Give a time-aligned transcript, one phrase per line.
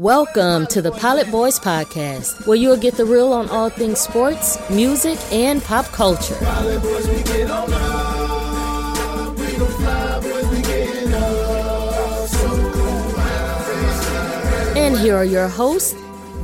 [0.00, 4.56] Welcome to the Pilot Boys Podcast, where you'll get the real on all things sports,
[4.70, 6.38] music, and pop culture.
[14.74, 15.92] And here are your hosts,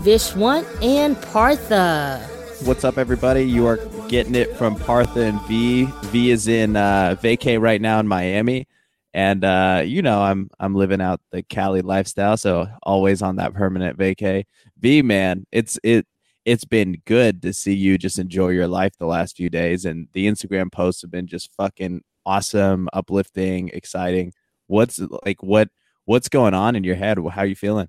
[0.02, 2.18] Vishwant and Partha.
[2.64, 3.42] What's up, everybody?
[3.44, 3.78] You are
[4.08, 5.88] getting it from Partha and V.
[6.08, 8.65] V is in uh, vacay right now in Miami,
[9.16, 13.54] and uh, you know I'm I'm living out the Cali lifestyle, so always on that
[13.54, 14.44] permanent vacay.
[14.78, 16.06] V, man, it's it
[16.44, 20.06] it's been good to see you just enjoy your life the last few days, and
[20.12, 24.34] the Instagram posts have been just fucking awesome, uplifting, exciting.
[24.66, 25.70] What's like what
[26.04, 27.16] what's going on in your head?
[27.16, 27.88] How are you feeling?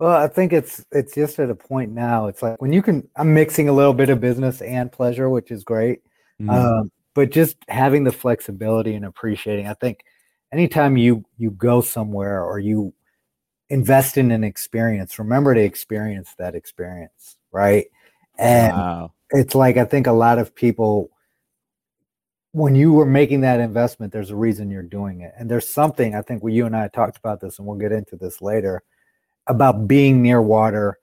[0.00, 2.28] Well, I think it's it's just at a point now.
[2.28, 3.06] It's like when you can.
[3.16, 6.00] I'm mixing a little bit of business and pleasure, which is great.
[6.40, 6.48] Mm-hmm.
[6.48, 9.68] Um, but just having the flexibility and appreciating.
[9.68, 10.00] I think
[10.54, 12.94] anytime you you go somewhere or you
[13.68, 17.86] invest in an experience, remember to experience that experience, right?
[18.38, 19.12] And wow.
[19.30, 21.10] it's like I think a lot of people
[22.52, 25.32] when you were making that investment, there's a reason you're doing it.
[25.36, 27.90] And there's something I think we you and I talked about this, and we'll get
[27.90, 28.84] into this later
[29.48, 30.98] about being near water,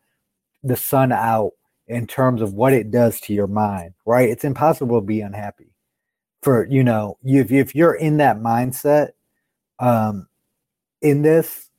[0.63, 1.51] the sun out,
[1.87, 4.29] in terms of what it does to your mind, right?
[4.29, 5.73] It's impossible to be unhappy.
[6.41, 9.09] For you know, if if you're in that mindset,
[9.81, 10.27] um,
[11.01, 11.69] in this,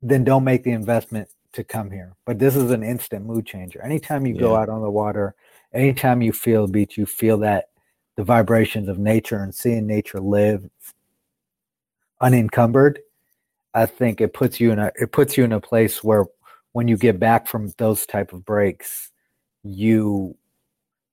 [0.00, 2.14] then don't make the investment to come here.
[2.24, 3.82] But this is an instant mood changer.
[3.82, 4.40] Anytime you yeah.
[4.40, 5.34] go out on the water,
[5.74, 7.68] anytime you feel a beach, you feel that
[8.16, 10.66] the vibrations of nature and seeing nature live
[12.20, 13.00] unencumbered
[13.76, 16.24] I think it puts you in a it puts you in a place where
[16.72, 19.12] when you get back from those type of breaks,
[19.62, 20.34] you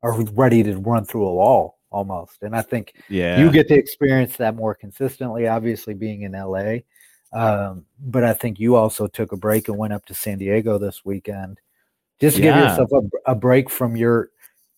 [0.01, 2.43] are ready to run through a wall almost.
[2.43, 3.39] And I think yeah.
[3.39, 6.79] you get to experience that more consistently, obviously being in LA.
[7.31, 10.77] Um, but I think you also took a break and went up to San Diego
[10.77, 11.59] this weekend
[12.23, 12.43] just yeah.
[12.43, 14.29] give yourself a, a break from your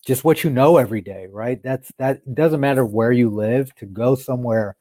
[0.05, 1.61] just what you know every day, right?
[1.61, 4.75] That's that doesn't matter where you live to go somewhere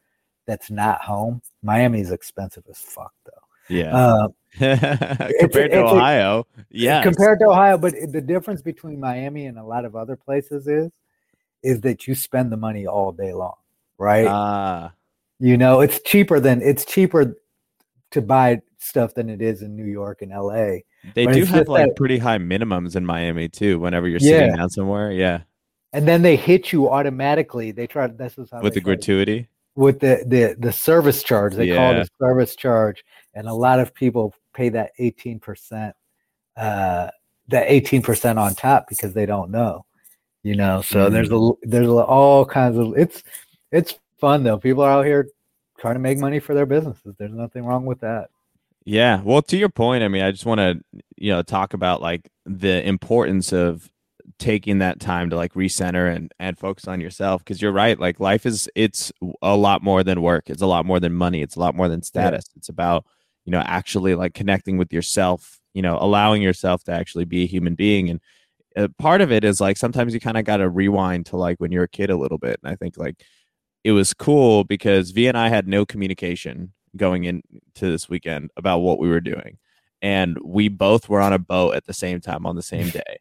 [0.47, 1.42] that's not home.
[1.62, 3.75] Miami is expensive as fuck though.
[3.75, 3.94] Yeah.
[3.94, 4.28] Uh,
[5.41, 7.03] compared to Ohio, yeah.
[7.03, 10.92] Compared to Ohio, but the difference between Miami and a lot of other places is
[11.64, 13.56] is that you spend the money all day long,
[13.98, 14.26] right?
[14.28, 14.86] Ah.
[14.86, 14.91] Uh,
[15.41, 17.36] you know, it's cheaper than it's cheaper
[18.12, 20.78] to buy stuff than it is in New York and LA.
[21.14, 23.80] They do have like that, pretty high minimums in Miami too.
[23.80, 24.56] Whenever you're sitting yeah.
[24.56, 25.41] down somewhere, yeah.
[25.92, 27.72] And then they hit you automatically.
[27.72, 28.06] They try.
[28.06, 31.54] This is how with the gratuity with the the the service charge.
[31.54, 31.76] They yeah.
[31.76, 33.04] call it a service charge,
[33.34, 35.94] and a lot of people pay that eighteen percent,
[36.56, 37.10] uh,
[37.48, 39.84] that eighteen percent on top because they don't know,
[40.44, 40.82] you know.
[40.82, 41.12] So mm.
[41.12, 43.25] there's a there's a, all kinds of it's
[43.72, 44.59] it's fun though.
[44.59, 45.28] People are out here
[45.78, 47.16] trying to make money for their businesses.
[47.19, 48.31] There's nothing wrong with that.
[48.84, 49.22] Yeah.
[49.22, 50.81] Well, to your point, I mean, I just want to,
[51.16, 53.91] you know, talk about like the importance of
[54.38, 58.19] taking that time to like recenter and and focus on yourself because you're right like
[58.19, 59.12] life is it's
[59.43, 61.88] a lot more than work it's a lot more than money it's a lot more
[61.88, 62.59] than status yeah.
[62.59, 63.05] it's about
[63.44, 67.47] you know actually like connecting with yourself you know allowing yourself to actually be a
[67.47, 68.21] human being and
[68.76, 71.58] uh, part of it is like sometimes you kind of got to rewind to like
[71.58, 73.22] when you're a kid a little bit and i think like
[73.82, 77.42] it was cool because v and i had no communication going into
[77.80, 79.58] this weekend about what we were doing
[80.02, 83.18] and we both were on a boat at the same time on the same day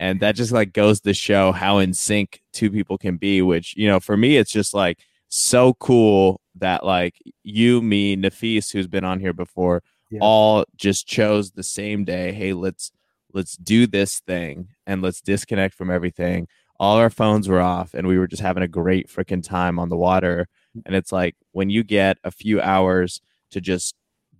[0.00, 3.76] and that just like goes to show how in sync two people can be which
[3.76, 4.98] you know for me it's just like
[5.28, 10.18] so cool that like you me nafis who's been on here before yeah.
[10.20, 12.92] all just chose the same day hey let's
[13.34, 16.48] let's do this thing and let's disconnect from everything.
[16.78, 19.88] All our phones were off and we were just having a great freaking time on
[19.88, 20.48] the water.
[20.76, 20.82] Mm.
[20.86, 23.94] And it's like when you get a few hours to just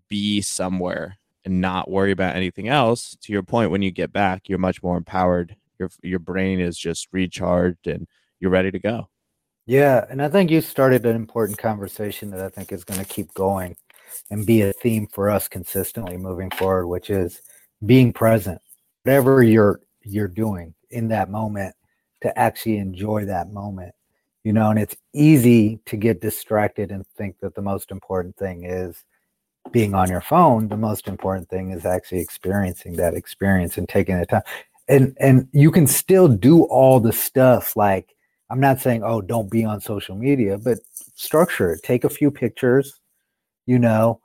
[0.09, 4.49] be somewhere and not worry about anything else to your point when you get back
[4.49, 5.57] you're much more empowered.
[5.79, 8.07] Your your brain is just recharged and
[8.39, 9.09] you're ready to go.
[9.67, 13.07] Yeah and i think you started an important conversation that i think is going to
[13.07, 13.77] keep going
[14.31, 17.41] and be a theme for us consistently moving forward which is
[17.85, 18.61] being present
[19.03, 21.75] whatever you're you're doing in that moment
[22.23, 23.95] to actually enjoy that moment
[24.45, 28.65] you know and it's easy to get distracted and think that the most important thing
[28.65, 29.05] is
[29.71, 34.19] being on your phone, the most important thing is actually experiencing that experience and taking
[34.19, 34.43] the time.
[34.89, 38.15] And and you can still do all the stuff like
[38.51, 40.79] I'm not saying oh don't be on social media, but
[41.15, 41.83] structure it.
[41.83, 43.01] Take a few pictures,
[43.67, 44.21] you know,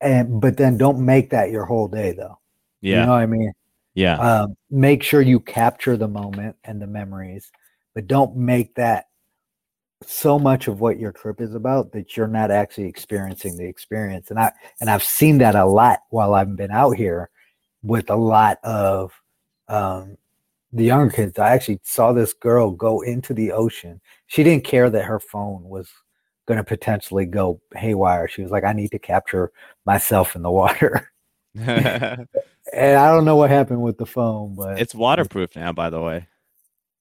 [0.00, 2.38] and but then don't make that your whole day though.
[2.80, 3.00] Yeah.
[3.00, 3.52] You know what I mean?
[3.94, 4.18] Yeah.
[4.18, 7.50] Um, make sure you capture the moment and the memories,
[7.94, 9.06] but don't make that
[10.04, 14.30] so much of what your trip is about that you're not actually experiencing the experience
[14.30, 14.50] and i
[14.80, 17.30] and i've seen that a lot while i've been out here
[17.84, 19.12] with a lot of
[19.68, 20.16] um,
[20.72, 21.38] the younger kids.
[21.38, 24.00] I actually saw this girl go into the ocean.
[24.26, 25.88] She didn't care that her phone was
[26.46, 28.28] going to potentially go haywire.
[28.28, 29.52] She was like, I need to capture
[29.86, 31.10] myself in the water.
[31.58, 32.26] and
[32.72, 36.28] I don't know what happened with the phone, but it's waterproof now, by the way.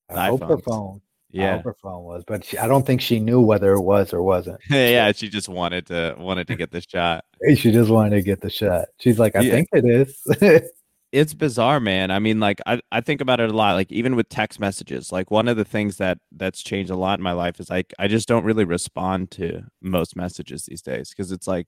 [0.10, 1.02] I hope her phone.
[1.30, 4.22] Yeah, her phone was, but she, I don't think she knew whether it was or
[4.22, 4.60] wasn't.
[4.70, 7.24] yeah, she just wanted to wanted to get the shot.
[7.56, 8.90] she just wanted to get the shot.
[9.00, 9.52] She's like, I yeah.
[9.52, 10.70] think it is.
[11.14, 12.12] it's bizarre, man.
[12.12, 13.76] I mean, like I, I think about it a lot.
[13.76, 17.20] Like even with text messages, like one of the things that that's changed a lot
[17.20, 21.10] in my life is like I just don't really respond to most messages these days
[21.12, 21.68] because it's like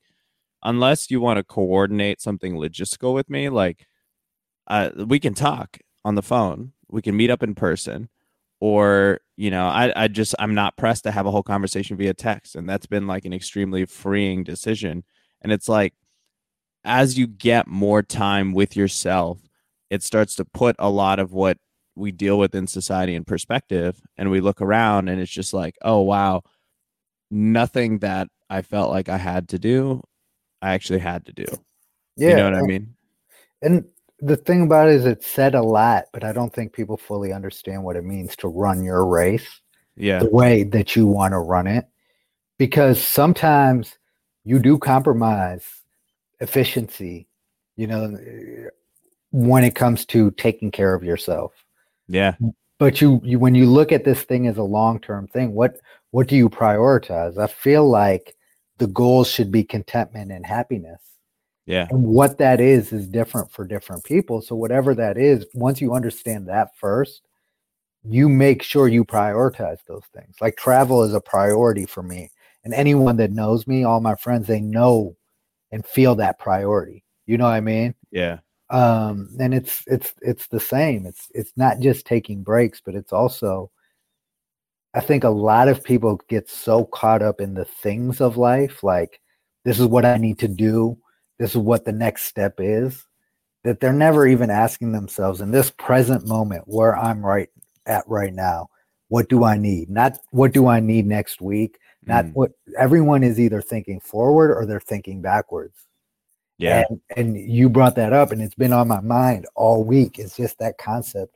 [0.64, 3.86] unless you want to coordinate something logistical with me, like
[4.68, 8.10] uh, we can talk on the phone, we can meet up in person,
[8.64, 12.14] or you know I, I just i'm not pressed to have a whole conversation via
[12.14, 15.04] text and that's been like an extremely freeing decision.
[15.42, 15.94] And it's like
[16.86, 19.40] as you get more time with yourself
[19.90, 21.58] it starts to put a lot of what
[21.98, 25.76] we deal with in society in perspective and we look around and it's just like
[25.82, 26.42] oh wow.
[27.30, 30.02] Nothing that i felt like i had to do
[30.64, 31.46] i actually had to do
[32.18, 32.96] yeah you know what i mean
[33.62, 33.86] and
[34.24, 37.34] the thing about it is it said a lot, but I don't think people fully
[37.34, 39.62] understand what it means to run your race
[39.98, 40.20] yeah.
[40.20, 41.86] the way that you want to run it.
[42.58, 43.98] Because sometimes
[44.46, 45.66] you do compromise
[46.40, 47.28] efficiency,
[47.76, 48.18] you know,
[49.32, 51.52] when it comes to taking care of yourself.
[52.08, 52.36] Yeah.
[52.80, 55.80] But you, you when you look at this thing as a long-term thing, what
[56.12, 57.38] what do you prioritize?
[57.38, 58.36] I feel like
[58.78, 61.14] the goals should be contentment and happiness
[61.66, 61.88] yeah.
[61.90, 64.42] And what that is is different for different people.
[64.42, 67.22] So whatever that is, once you understand that first,
[68.04, 70.36] you make sure you prioritize those things.
[70.42, 72.32] Like travel is a priority for me.
[72.66, 75.16] And anyone that knows me, all my friends, they know
[75.72, 77.04] and feel that priority.
[77.26, 77.96] You know what I mean?
[78.12, 78.40] Yeah.
[78.70, 81.06] Um, and it's it's it's the same.
[81.06, 83.72] It's it's not just taking breaks, but it's also
[84.94, 88.84] I think a lot of people get so caught up in the things of life,
[88.84, 89.20] like
[89.66, 90.98] this is what I need to do.
[91.40, 93.06] This is what the next step is
[93.64, 97.50] that they're never even asking themselves in this present moment where I'm right
[97.86, 98.70] at right now
[99.10, 99.92] what do I need?
[99.92, 101.78] Not what do I need next week?
[102.04, 102.34] Not mm.
[102.34, 105.78] what everyone is either thinking forward or they're thinking backwards.
[106.58, 106.86] Yeah.
[106.90, 110.18] And, and you brought that up and it's been on my mind all week.
[110.18, 111.36] It's just that concept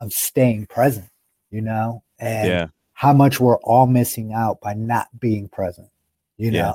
[0.00, 1.10] of staying present
[1.50, 2.02] you know?
[2.18, 2.66] And yeah.
[2.98, 5.88] How much we're all missing out by not being present
[6.36, 6.74] you know?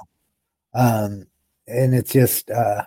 [0.73, 1.03] Yeah.
[1.03, 1.27] um
[1.67, 2.83] and it's just uh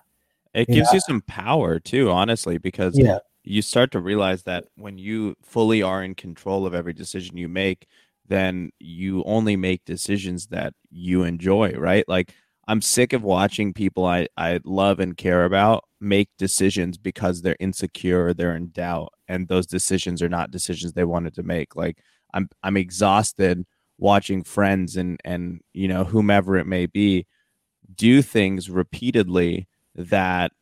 [0.55, 3.19] it gives you some power too honestly because yeah.
[3.44, 7.49] you start to realize that when you fully are in control of every decision you
[7.49, 7.87] make
[8.27, 12.09] then you only make decisions that you enjoy right?
[12.09, 12.35] Like
[12.69, 17.56] i'm sick of watching people i i love and care about make decisions because they're
[17.61, 21.75] insecure or they're in doubt and those decisions are not decisions they wanted to make.
[21.77, 21.99] Like
[22.37, 23.65] i'm i'm exhausted
[23.99, 27.27] watching friends and and you know whomever it may be
[27.94, 30.53] do things repeatedly that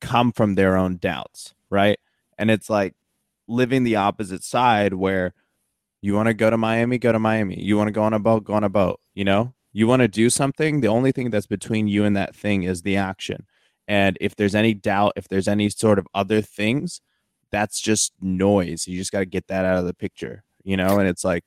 [0.00, 1.98] come from their own doubts, right?
[2.38, 2.94] And it's like
[3.48, 5.34] living the opposite side where
[6.02, 7.60] you want to go to Miami, go to Miami.
[7.60, 9.54] You want to go on a boat, go on a boat, you know?
[9.72, 12.82] You want to do something, the only thing that's between you and that thing is
[12.82, 13.46] the action.
[13.86, 17.00] And if there's any doubt, if there's any sort of other things,
[17.52, 18.88] that's just noise.
[18.88, 20.98] You just got to get that out of the picture, you know?
[20.98, 21.44] And it's like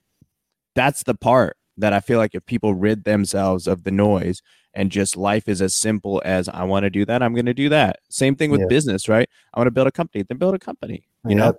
[0.74, 4.42] that's the part that I feel like if people rid themselves of the noise
[4.74, 7.54] and just life is as simple as I want to do that, I'm going to
[7.54, 8.00] do that.
[8.10, 8.68] Same thing with yeah.
[8.68, 9.30] business, right?
[9.54, 11.04] I want to build a company, then build a company.
[11.28, 11.54] You know,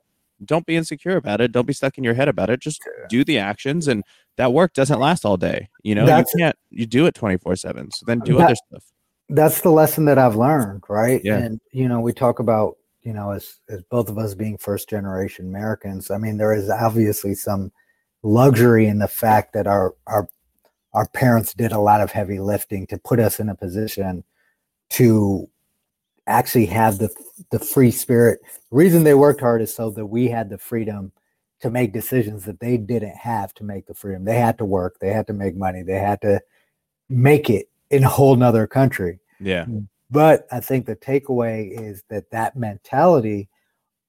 [0.45, 1.52] don't be insecure about it.
[1.52, 2.61] Don't be stuck in your head about it.
[2.61, 4.05] Just do the actions, and
[4.37, 5.69] that work doesn't last all day.
[5.83, 7.90] You know, that's, you can't you do it 24 seven.
[7.90, 8.85] So then do that, other stuff.
[9.29, 11.21] That's the lesson that I've learned, right?
[11.23, 11.38] Yeah.
[11.38, 14.88] And you know, we talk about you know as as both of us being first
[14.88, 16.11] generation Americans.
[16.11, 17.73] I mean, there is obviously some
[18.23, 20.28] luxury in the fact that our our
[20.92, 24.25] our parents did a lot of heavy lifting to put us in a position
[24.90, 25.49] to
[26.26, 27.09] actually have the
[27.50, 28.40] the free spirit.
[28.71, 31.12] The reason they worked hard is so that we had the freedom
[31.61, 34.25] to make decisions that they didn't have to make the freedom.
[34.25, 36.40] They had to work, they had to make money, they had to
[37.09, 39.21] make it in a whole nother country.
[39.38, 39.64] Yeah.
[39.64, 39.88] Mm.
[40.11, 43.49] But I think the takeaway is that that mentality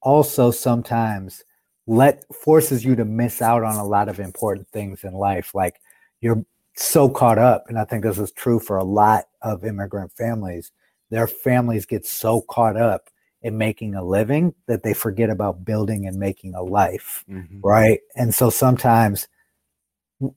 [0.01, 1.43] also sometimes
[1.87, 5.79] let forces you to miss out on a lot of important things in life like
[6.21, 6.43] you're
[6.75, 10.71] so caught up, and I think this is true for a lot of immigrant families.
[11.09, 13.09] Their families get so caught up
[13.41, 17.59] in making a living that they forget about building and making a life, mm-hmm.
[17.61, 17.99] right?
[18.15, 19.27] And so sometimes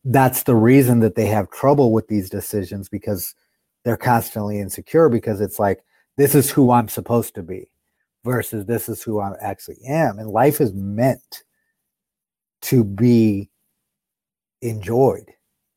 [0.04, 3.35] that's the reason that they have trouble with these decisions because
[3.85, 5.85] they're constantly insecure because it's like
[6.17, 7.71] this is who I'm supposed to be.
[8.25, 10.19] versus this is who I actually am.
[10.19, 11.45] And life is meant
[12.62, 13.50] to be
[14.62, 15.31] enjoyed.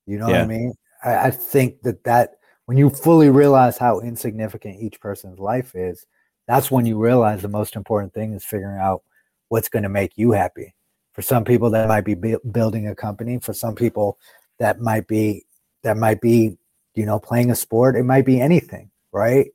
[0.05, 0.37] You know yeah.
[0.37, 0.73] what I mean?
[1.03, 2.35] I, I think that that
[2.65, 6.05] when you fully realize how insignificant each person's life is,
[6.47, 9.03] that's when you realize the most important thing is figuring out
[9.49, 10.73] what's going to make you happy.
[11.13, 12.15] For some people, that might be
[12.51, 13.39] building a company.
[13.39, 14.17] For some people,
[14.59, 15.45] that might be
[15.83, 16.57] that might be
[16.97, 17.95] you know playing a sport.
[17.95, 19.51] It might be anything, right?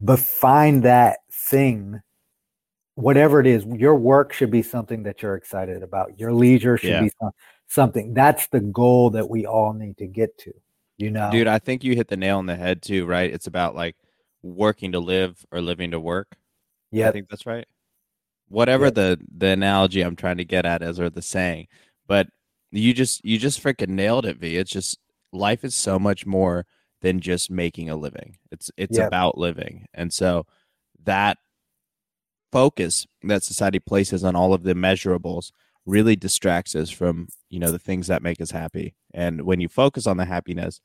[0.00, 2.00] But find that thing,
[2.94, 3.64] whatever it is.
[3.64, 6.18] Your work should be something that you're excited about.
[6.18, 7.02] Your leisure should yeah.
[7.02, 7.10] be
[7.68, 8.12] something.
[8.12, 10.52] That's the goal that we all need to get to.
[10.98, 11.46] You know, dude.
[11.46, 13.06] I think you hit the nail on the head too.
[13.06, 13.32] Right?
[13.32, 13.96] It's about like
[14.42, 16.36] working to live or living to work.
[16.90, 17.66] Yeah, I think that's right.
[18.48, 18.94] Whatever yep.
[18.94, 21.68] the the analogy I'm trying to get at is or the saying,
[22.08, 22.26] but
[22.72, 24.56] you just you just freaking nailed it, V.
[24.56, 24.98] It's just
[25.32, 26.66] life is so much more
[27.00, 28.38] than just making a living.
[28.50, 29.08] It's it's yep.
[29.08, 30.46] about living, and so
[31.04, 31.38] that
[32.52, 35.52] focus that society places on all of the measurables
[35.86, 39.68] really distracts us from you know the things that make us happy and when you
[39.68, 40.80] focus on the happiness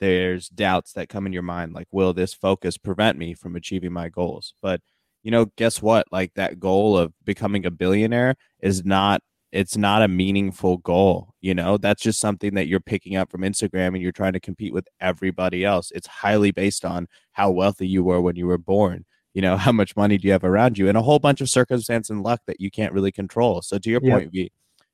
[0.00, 3.92] there's doubts that come in your mind like will this focus prevent me from achieving
[3.92, 4.80] my goals but
[5.22, 10.02] you know guess what like that goal of becoming a billionaire is not it's not
[10.02, 11.78] a meaningful goal you know?
[11.78, 14.88] That's just something that you're picking up from instagram and you're trying to compete with
[15.00, 15.90] everybody else.
[15.94, 19.56] It's highly based on how wealthy you were when you were born you know?
[19.66, 20.88] How much money do you have around you?
[20.88, 23.62] And a whole bunch of circumstance and luck that you can't really control.
[23.62, 24.50] So to your point v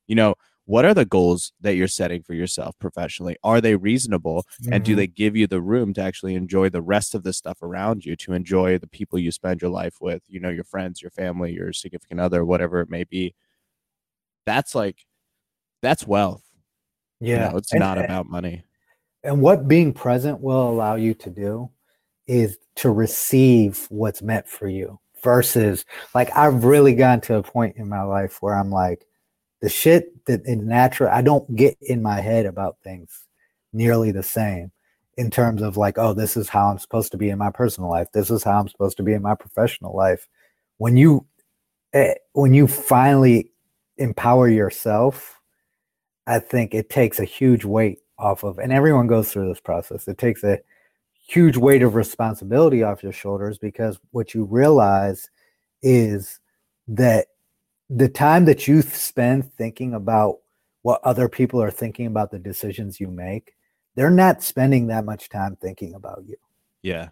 [0.07, 0.35] you know
[0.67, 3.37] what are the goals that you're setting for yourself professionally?
[3.45, 4.45] Are they reasonable?
[4.61, 4.73] Mm-hmm.
[4.73, 4.99] and do mm-hmm.
[4.99, 8.17] they give you the room to actually enjoy the rest of the stuff around you
[8.17, 11.53] to enjoy the people you spend your life with you know your friends your family
[11.53, 13.35] your significant other whatever it may be
[14.47, 14.97] that's like
[15.83, 16.43] that's wealth.
[17.21, 18.65] Yeah you know, it's and, not about money.
[19.23, 21.71] and what being present will allow you to do
[22.27, 25.85] is to receive what's meant for you versus
[26.15, 29.07] like I've really gotten to a point in my life where I'm like
[29.61, 33.27] the shit that in natural I don't get in my head about things
[33.73, 34.73] nearly the same
[35.17, 37.91] in terms of like oh this is how I'm supposed to be in my personal
[37.91, 38.09] life.
[38.13, 40.29] This is how I'm supposed to be in my professional life.
[40.79, 41.27] When you
[41.95, 43.51] eh, when you finally
[43.99, 45.41] empower yourself
[46.27, 50.09] I think it takes a huge weight off of and everyone goes through this process
[50.09, 50.59] it takes a
[51.27, 55.29] huge weight of responsibility off your shoulders because what you realize
[55.83, 56.41] is
[56.89, 57.27] that
[57.91, 60.39] the time that you spend thinking about
[60.83, 63.55] what other people are thinking about the decisions you make,
[63.97, 66.37] they're not spending that much time thinking about you.
[66.83, 67.09] Yeah.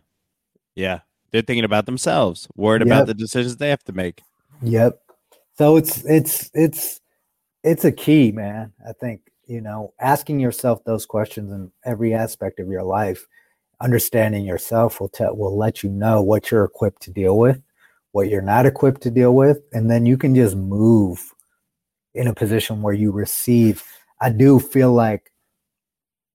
[0.76, 1.00] Yeah.
[1.30, 2.86] They're thinking about themselves, worried yep.
[2.86, 4.22] about the decisions they have to make.
[4.62, 5.00] Yep.
[5.56, 7.00] So it's it's it's
[7.62, 8.72] it's a key, man.
[8.86, 13.26] I think, you know, asking yourself those questions in every aspect of your life
[13.80, 17.60] understanding yourself will tell will let you know what you're equipped to deal with,
[18.12, 21.32] what you're not equipped to deal with, and then you can just move
[22.14, 23.84] in a position where you receive.
[24.20, 25.32] I do feel like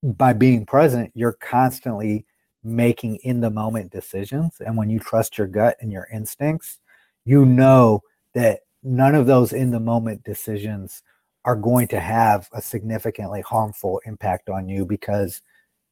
[0.04, 2.26] by being present, you're constantly
[2.64, 4.56] making in the moment decisions.
[4.60, 6.80] And when you trust your gut and your instincts,
[7.26, 11.04] you know that none of those in the moment decisions
[11.46, 15.42] are going to have a significantly harmful impact on you because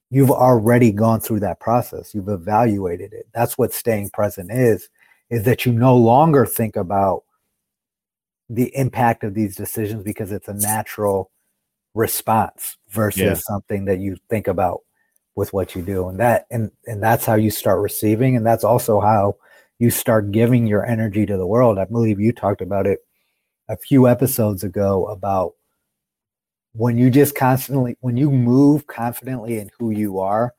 [0.10, 2.14] you've already gone through that process.
[2.14, 3.28] You've evaluated it.
[3.34, 4.90] That's what staying present is
[5.30, 7.24] is that you no longer think about
[8.50, 11.32] the impact of these decisions because it's a natural
[11.94, 13.34] response versus yeah.
[13.34, 14.82] something that you think about
[15.36, 16.08] with what you do.
[16.08, 18.38] And that and and that's how you start receiving.
[18.38, 19.36] And that's also how
[19.80, 23.00] you start giving your energy to the world i believe you talked about it
[23.70, 25.54] a few episodes ago about
[26.74, 30.54] when you just constantly when you move confidently in who you are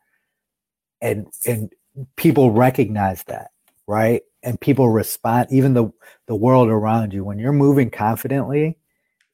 [1.00, 1.72] and and
[2.16, 3.50] people recognize that
[3.86, 5.90] right and people respond even the
[6.26, 8.76] the world around you when you're moving confidently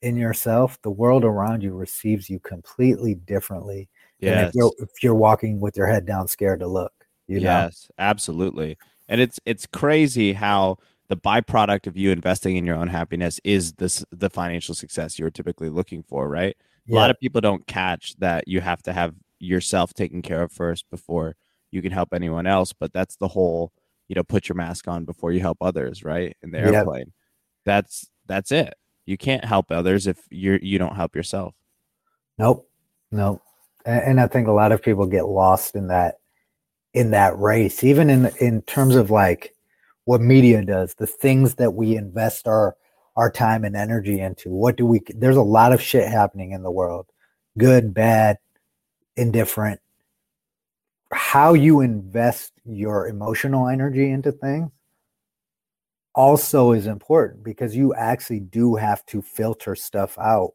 [0.03, 3.89] in yourself the world around you receives you completely differently
[4.21, 4.49] yes.
[4.49, 6.93] if you're, if you're walking with your head down scared to look
[7.27, 7.45] you know?
[7.45, 8.77] yes absolutely
[9.09, 13.75] and it's it's crazy how the byproduct of you investing in your own happiness is
[13.75, 16.57] this the financial success you're typically looking for right?
[16.87, 16.97] Yeah.
[16.97, 20.53] a lot of people don't catch that you have to have yourself taken care of
[20.53, 21.37] first before
[21.71, 23.73] you can help anyone else but that's the whole
[24.09, 26.37] you know put your mask on before you help others right?
[26.43, 27.13] In the airplane.
[27.65, 28.75] That's that's it.
[29.07, 31.55] You can't help others if you're you don't help yourself.
[32.39, 32.69] Nope.
[33.11, 33.43] Nope.
[33.87, 36.17] And, and i think a lot of people get lost in that
[36.95, 39.55] in that race even in in terms of like
[40.05, 42.77] what media does the things that we invest our
[43.17, 44.51] our time and energy into.
[44.51, 47.07] What do we, there's a lot of shit happening in the world
[47.57, 48.39] good, bad,
[49.17, 49.81] indifferent.
[51.13, 54.71] How you invest your emotional energy into things
[56.17, 60.55] also is important because you actually do have to filter stuff out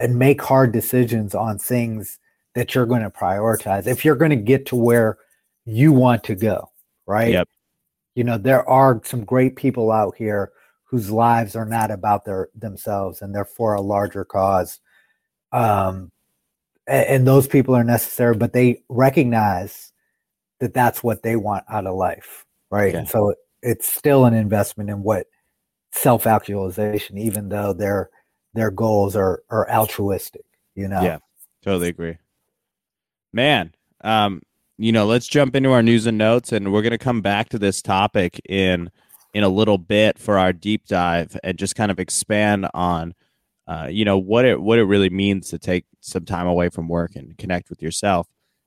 [0.00, 2.18] and make hard decisions on things
[2.54, 5.18] that you're going to prioritize if you're going to get to where
[5.68, 6.70] you want to go,
[7.06, 7.32] right?
[7.32, 7.48] Yep.
[8.14, 10.50] You know, there are some great people out here
[10.84, 14.80] whose lives are not about their themselves and they're for a larger cause.
[15.52, 16.10] Um,
[16.86, 19.92] and, and those people are necessary, but they recognize
[20.60, 22.88] that that's what they want out of life, right?
[22.88, 22.98] Okay.
[22.98, 25.26] And so it, it's still an investment in what
[25.92, 28.10] self-actualization, even though their
[28.54, 30.44] their goals are are altruistic.
[30.74, 31.02] You know.
[31.02, 31.18] Yeah,
[31.62, 32.16] totally agree.
[33.32, 34.42] Man, um,
[34.78, 37.58] you know, let's jump into our news and notes, and we're gonna come back to
[37.58, 38.90] this topic in
[39.34, 43.14] in a little bit for our deep dive and just kind of expand on
[43.68, 46.88] uh, you know what it what it really means to take some time away from
[46.88, 48.26] work and connect with yourself.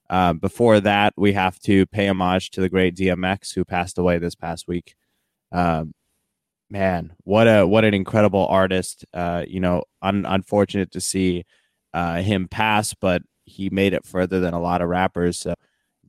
[0.09, 4.19] Um, before that, we have to pay homage to the great DMX who passed away
[4.19, 4.95] this past week.
[5.51, 5.93] Um,
[6.69, 9.05] man, what a what an incredible artist!
[9.13, 11.45] Uh, you know, un- unfortunate to see
[11.93, 15.39] uh, him pass, but he made it further than a lot of rappers.
[15.39, 15.55] So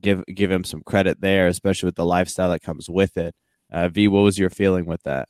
[0.03, 3.33] give give him some credit there, especially with the lifestyle that comes with it.
[3.71, 5.27] Uh, v, what was your feeling with that?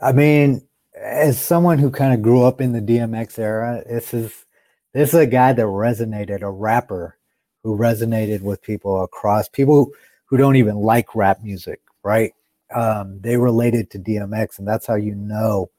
[0.00, 0.62] I mean,
[0.96, 4.46] as someone who kind of grew up in the DMX era, this is
[4.94, 7.18] this is a guy that resonated, a rapper
[7.64, 9.90] who resonated with people across people
[10.26, 12.32] who don't even like rap music, right?
[12.74, 15.70] Um, they related to DMX, and that's how you know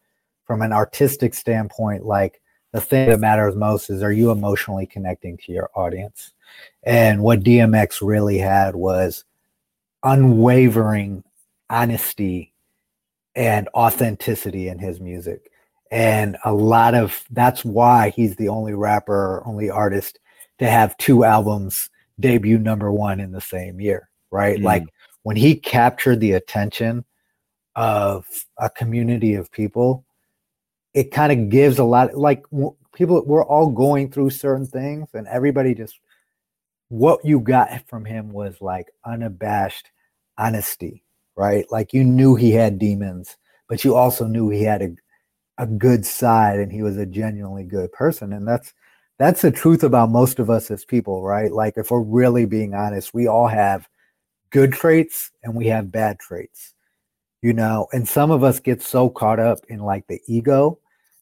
[0.45, 2.41] from an artistic standpoint, like
[2.73, 6.33] the thing that matters most is are you emotionally connecting to your audience?
[6.83, 9.25] And what DMX really had was
[10.03, 11.23] unwavering
[11.69, 12.53] honesty
[13.35, 15.51] and authenticity in his music.
[15.91, 20.19] And a lot of that's why he's the only rapper only artist
[20.59, 21.89] to have two albums
[22.19, 24.59] debut number one in the same year, right?
[24.59, 24.63] Mm.
[24.63, 24.83] Like
[25.23, 27.05] when he captured the attention
[27.75, 28.25] of
[28.57, 30.05] a community of people,
[30.93, 32.43] it kind of gives a lot like
[32.93, 35.99] people we're all going through certain things and everybody just
[36.89, 39.89] what you got from him was like unabashed
[40.37, 41.03] honesty
[41.39, 41.65] right?
[41.71, 43.37] Like you knew he had demons
[43.69, 44.89] but you also knew he had a,
[45.57, 48.33] a good side and he was a genuinely good person.
[48.33, 48.73] And that's
[49.19, 51.51] that's the truth about most of us as people right?
[51.51, 53.87] Like if we're really being honest we all have
[54.49, 56.73] good traits and we have bad traits
[57.41, 57.87] you know?
[57.93, 60.79] And some of us get so caught up in like the ego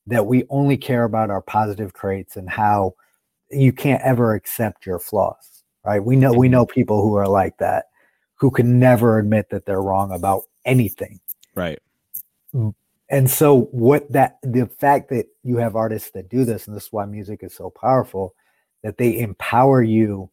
[0.07, 2.95] that we only care about our positive traits and how
[3.51, 5.56] you can't ever accept your flaws
[5.87, 6.03] right?
[6.03, 6.51] We know we mm-hmm.
[6.51, 7.85] know people who are like that
[8.35, 11.19] who can never admit that they're wrong about anything.
[11.55, 11.79] Right.
[12.53, 12.75] Mm.
[13.09, 16.85] and so what that the fact that you have artists that do this and this
[16.85, 18.35] is why music is so powerful
[18.83, 20.29] that they empower you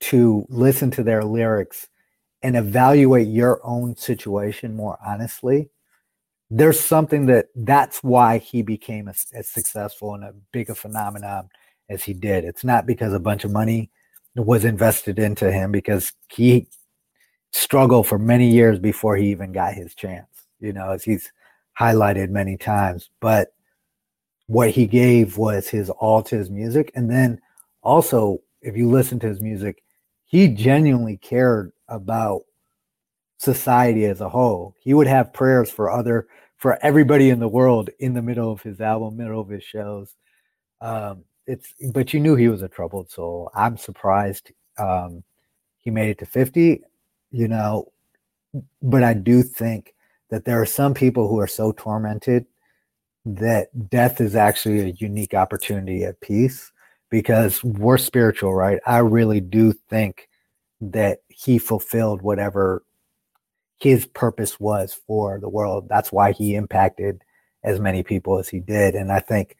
[0.00, 1.88] to listen to their lyrics
[2.42, 5.68] and evaluate your own situation more honestly
[6.50, 11.48] there's something that that's why he became as, as successful and a big a phenomenon
[11.88, 12.44] as he did.
[12.44, 13.90] It's not because a bunch of money
[14.38, 16.66] was invested into him because he
[17.52, 20.28] struggled for many years before he even got his chance
[20.60, 21.32] you know as he's
[21.78, 23.10] highlighted many times.
[23.20, 23.52] But
[24.46, 26.90] what he gave was his all to his music.
[26.94, 27.40] And then
[27.82, 29.82] also if you listen to his music
[30.24, 32.42] he genuinely cared about
[33.38, 34.74] society as a whole.
[34.80, 38.60] He would have prayers for other for everybody in the world in the middle of
[38.62, 40.14] his album middle of his shows.
[40.80, 45.24] Um it's but you knew he was a troubled soul i'm surprised um
[45.78, 46.82] he made it to 50
[47.32, 47.90] you know
[48.82, 49.94] but i do think
[50.30, 52.46] that there are some people who are so tormented
[53.24, 56.72] that death is actually a unique opportunity at peace
[57.10, 58.78] because we're spiritual, right?
[58.86, 60.28] I really do think
[60.80, 62.84] that he fulfilled whatever
[63.80, 65.88] his purpose was for the world.
[65.88, 67.22] That's why he impacted
[67.64, 68.94] as many people as he did.
[68.94, 69.56] And I think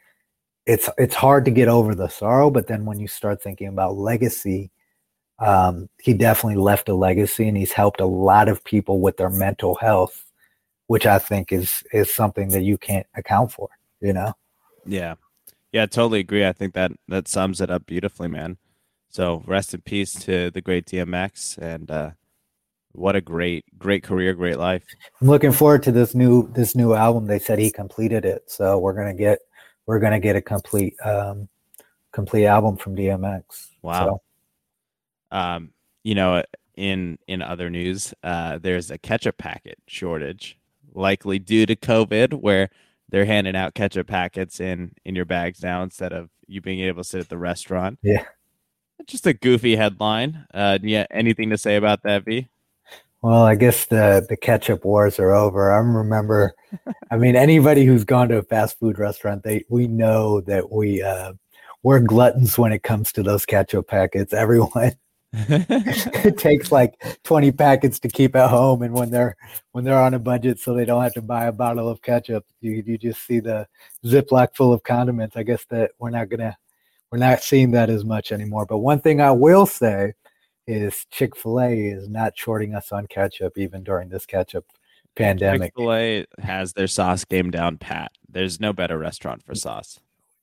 [0.68, 3.96] it's it's hard to get over the sorrow, but then when you start thinking about
[3.96, 4.70] legacy,
[5.40, 9.31] um, he definitely left a legacy and he's helped a lot of people with their
[9.31, 10.24] mental health
[10.88, 13.68] which I think is is something that you can't account for,
[14.00, 14.33] you know.
[14.85, 15.14] Yeah.
[15.70, 16.44] Yeah, totally agree.
[16.46, 18.57] I think that that sums it up beautifully, man.
[19.11, 22.11] So rest in peace to the great DMX and uh
[22.92, 24.83] what a great great career, great life.
[25.20, 27.26] I'm looking forward to this new this new album.
[27.26, 29.40] They said he completed it, so we're gonna get
[29.88, 31.48] we're gonna get a complete um
[32.12, 33.68] complete album from DMX.
[33.83, 34.20] Wow.
[35.33, 35.72] So, Um,
[36.05, 36.44] you know,
[36.77, 40.59] in in other news, uh there's a ketchup packet shortage,
[40.94, 42.68] likely due to COVID, where
[43.09, 47.03] they're handing out ketchup packets in in your bags now instead of you being able
[47.03, 47.98] to sit at the restaurant.
[48.03, 48.24] Yeah.
[49.07, 50.46] Just a goofy headline.
[50.53, 52.46] Uh yeah, anything to say about that, V?
[53.22, 55.72] Well, I guess the the ketchup wars are over.
[55.72, 56.54] I remember,
[57.11, 61.02] I mean, anybody who's gone to a fast food restaurant, they we know that we
[61.02, 61.33] uh,
[61.83, 64.33] we're gluttons when it comes to those ketchup packets.
[64.33, 64.92] Everyone
[65.33, 69.37] it takes like 20 packets to keep at home and when they're
[69.72, 72.44] when they're on a budget so they don't have to buy a bottle of ketchup
[72.61, 73.66] you, you just see the
[74.04, 76.57] ziploc full of condiments i guess that we're not gonna
[77.12, 80.12] we're not seeing that as much anymore but one thing i will say
[80.68, 84.66] is chick-fil-a is not shorting us on ketchup even during this ketchup
[85.16, 85.74] pandemic.
[85.74, 88.12] Chick-fil-a has their sauce game down pat.
[88.28, 89.98] There's no better restaurant for sauce.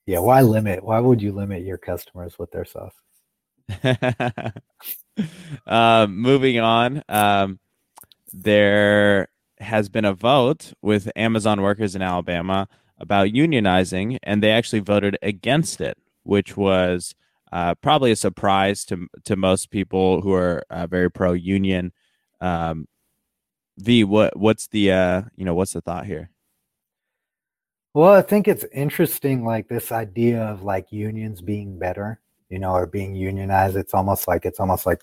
[0.05, 2.93] Yeah why limit why would you limit your customers with their sauce?
[5.65, 7.59] Um, moving on, um,
[8.33, 12.67] there has been a vote with Amazon workers in Alabama
[12.99, 17.15] about unionizing, and they actually voted against it, which was
[17.55, 21.93] uh, probably a surprise to to most people who are uh, very pro union.
[22.41, 22.87] Um,
[23.77, 26.29] v, what what's the uh, you know what's the thought here?
[27.93, 32.71] Well, I think it's interesting, like this idea of like unions being better you know,
[32.71, 33.75] or being unionized.
[33.75, 35.01] It's almost like it's almost like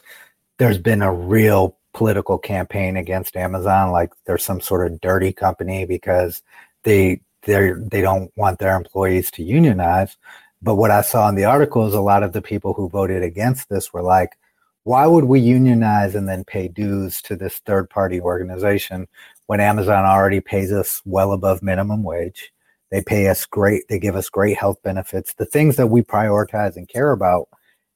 [0.58, 5.84] there's been a real political campaign against Amazon, like there's some sort of dirty company
[5.84, 6.42] because
[6.84, 10.16] they they they don't want their employees to unionize.
[10.62, 13.22] But what I saw in the article is a lot of the people who voted
[13.22, 14.38] against this were like,
[14.84, 19.08] why would we unionize and then pay dues to this third party organization
[19.46, 22.52] when Amazon already pays us well above minimum wage?
[22.90, 23.88] They pay us great.
[23.88, 25.32] They give us great health benefits.
[25.34, 27.48] The things that we prioritize and care about,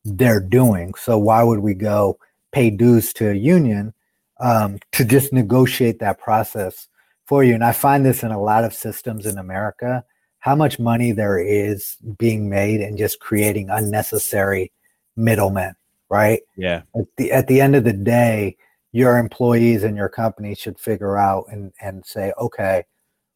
[0.04, 0.94] they're doing.
[0.94, 2.18] So why would we go
[2.52, 3.92] pay dues to a union
[4.40, 6.88] um, to just negotiate that process
[7.26, 7.54] for you?
[7.54, 10.04] And I find this in a lot of systems in America,
[10.46, 14.70] how much money there is being made and just creating unnecessary
[15.16, 15.74] middlemen,
[16.08, 16.40] right?
[16.56, 16.82] Yeah.
[16.94, 18.56] At the at the end of the day,
[18.92, 22.84] your employees and your company should figure out and and say, okay,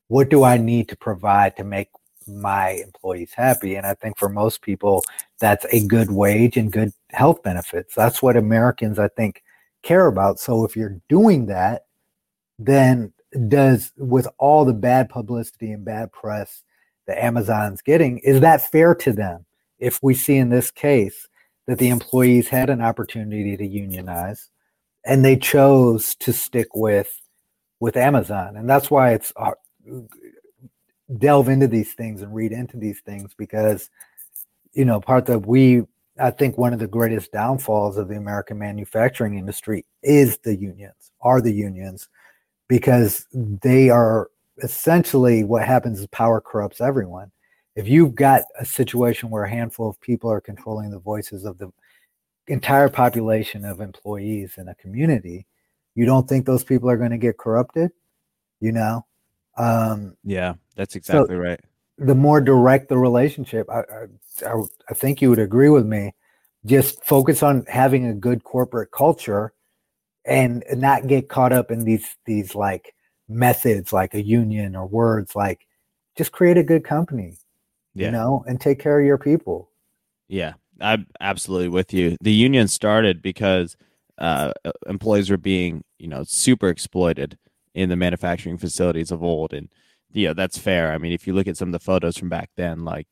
[0.06, 1.88] what do I need to provide to make
[2.28, 3.74] my employees happy?
[3.74, 5.04] And I think for most people,
[5.40, 7.92] that's a good wage and good health benefits.
[7.92, 9.42] That's what Americans, I think,
[9.82, 10.38] care about.
[10.38, 11.86] So if you're doing that,
[12.56, 13.12] then
[13.48, 16.62] does with all the bad publicity and bad press
[17.10, 19.44] that Amazon's getting, is that fair to them?
[19.80, 21.26] If we see in this case
[21.66, 24.48] that the employees had an opportunity to unionize
[25.04, 27.20] and they chose to stick with
[27.80, 29.52] with Amazon, and that's why it's uh,
[31.16, 33.88] delve into these things and read into these things because
[34.74, 35.82] you know part of we
[36.20, 41.10] i think one of the greatest downfalls of the american manufacturing industry is the unions
[41.22, 42.08] are the unions
[42.68, 44.30] because they are
[44.62, 47.30] essentially what happens is power corrupts everyone
[47.76, 51.58] if you've got a situation where a handful of people are controlling the voices of
[51.58, 51.70] the
[52.48, 55.46] entire population of employees in a community
[55.94, 57.90] you don't think those people are going to get corrupted
[58.60, 59.04] you know
[59.60, 61.60] um, yeah, that's exactly so right.
[61.98, 63.82] The more direct the relationship, I,
[64.46, 64.54] I,
[64.88, 66.14] I think you would agree with me.
[66.64, 69.52] Just focus on having a good corporate culture,
[70.24, 72.94] and not get caught up in these these like
[73.30, 75.34] methods, like a union or words.
[75.34, 75.66] Like,
[76.16, 77.36] just create a good company,
[77.94, 78.06] yeah.
[78.06, 79.70] you know, and take care of your people.
[80.28, 82.16] Yeah, I'm absolutely with you.
[82.20, 83.76] The union started because
[84.18, 84.52] uh,
[84.86, 87.38] employees were being, you know, super exploited
[87.74, 89.52] in the manufacturing facilities of old.
[89.52, 89.68] And
[90.12, 90.92] yeah, that's fair.
[90.92, 93.06] I mean, if you look at some of the photos from back then, like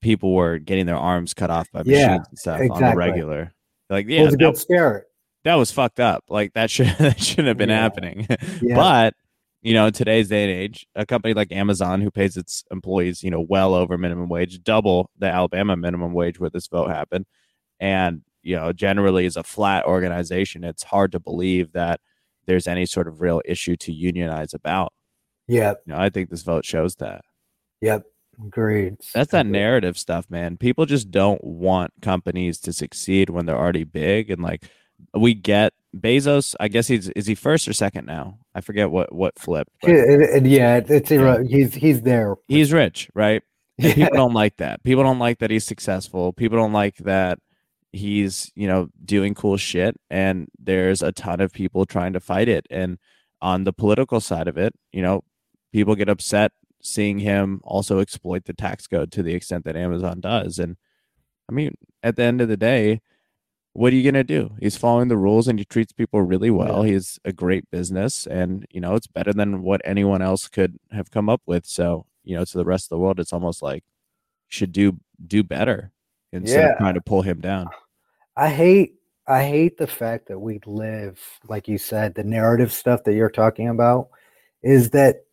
[0.00, 2.84] people were getting their arms cut off by machines yeah, and stuff exactly.
[2.84, 3.54] on the regular.
[3.88, 5.02] Like, yeah, it was a good
[5.44, 6.24] That was fucked up.
[6.28, 7.80] Like that should that shouldn't have been yeah.
[7.80, 8.26] happening.
[8.62, 8.76] Yeah.
[8.76, 9.14] but
[9.62, 13.22] you know, in today's day and age, a company like Amazon, who pays its employees,
[13.22, 17.26] you know, well over minimum wage, double the Alabama minimum wage where this vote happened,
[17.78, 22.00] and you know, generally is a flat organization, it's hard to believe that
[22.46, 24.92] there's any sort of real issue to unionize about.
[25.46, 25.74] Yeah.
[25.86, 27.22] You know, I think this vote shows that.
[27.80, 28.04] Yep.
[28.46, 28.96] Agreed.
[29.12, 30.56] That's that narrative stuff, man.
[30.56, 34.30] People just don't want companies to succeed when they're already big.
[34.30, 34.70] And like
[35.14, 38.38] we get Bezos, I guess he's is he first or second now?
[38.54, 39.70] I forget what what flipped.
[39.82, 39.94] Yeah,
[40.42, 41.42] yeah, it's yeah.
[41.42, 42.36] he's he's there.
[42.48, 43.42] He's rich, right?
[43.80, 43.94] Yeah.
[43.94, 44.82] People don't like that.
[44.84, 46.34] People don't like that he's successful.
[46.34, 47.38] People don't like that
[47.92, 52.48] he's you know doing cool shit and there's a ton of people trying to fight
[52.48, 52.98] it and
[53.42, 55.22] on the political side of it you know
[55.72, 60.20] people get upset seeing him also exploit the tax code to the extent that amazon
[60.20, 60.76] does and
[61.48, 63.00] i mean at the end of the day
[63.72, 66.50] what are you going to do he's following the rules and he treats people really
[66.50, 66.94] well yeah.
[66.94, 71.10] he's a great business and you know it's better than what anyone else could have
[71.10, 73.84] come up with so you know to the rest of the world it's almost like
[74.48, 75.92] should do do better
[76.32, 76.72] instead yeah.
[76.72, 77.68] of trying to pull him down.
[78.36, 78.94] I hate
[79.26, 83.30] I hate the fact that we live, like you said, the narrative stuff that you're
[83.30, 84.08] talking about
[84.62, 85.24] is that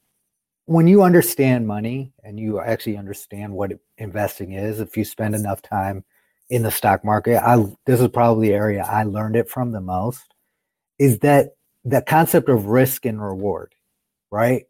[0.65, 5.61] when you understand money and you actually understand what investing is, if you spend enough
[5.61, 6.03] time
[6.49, 9.81] in the stock market, I this is probably the area I learned it from the
[9.81, 10.33] most,
[10.99, 13.73] is that the concept of risk and reward,
[14.31, 14.65] right?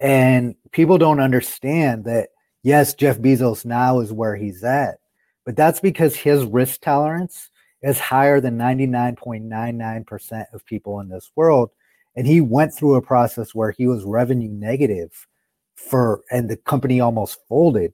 [0.00, 2.28] And people don't understand that
[2.62, 4.98] yes, Jeff Bezos now is where he's at,
[5.44, 7.50] but that's because his risk tolerance
[7.82, 11.70] is higher than 99.99% of people in this world.
[12.16, 15.26] And he went through a process where he was revenue negative
[15.76, 17.92] for, and the company almost folded.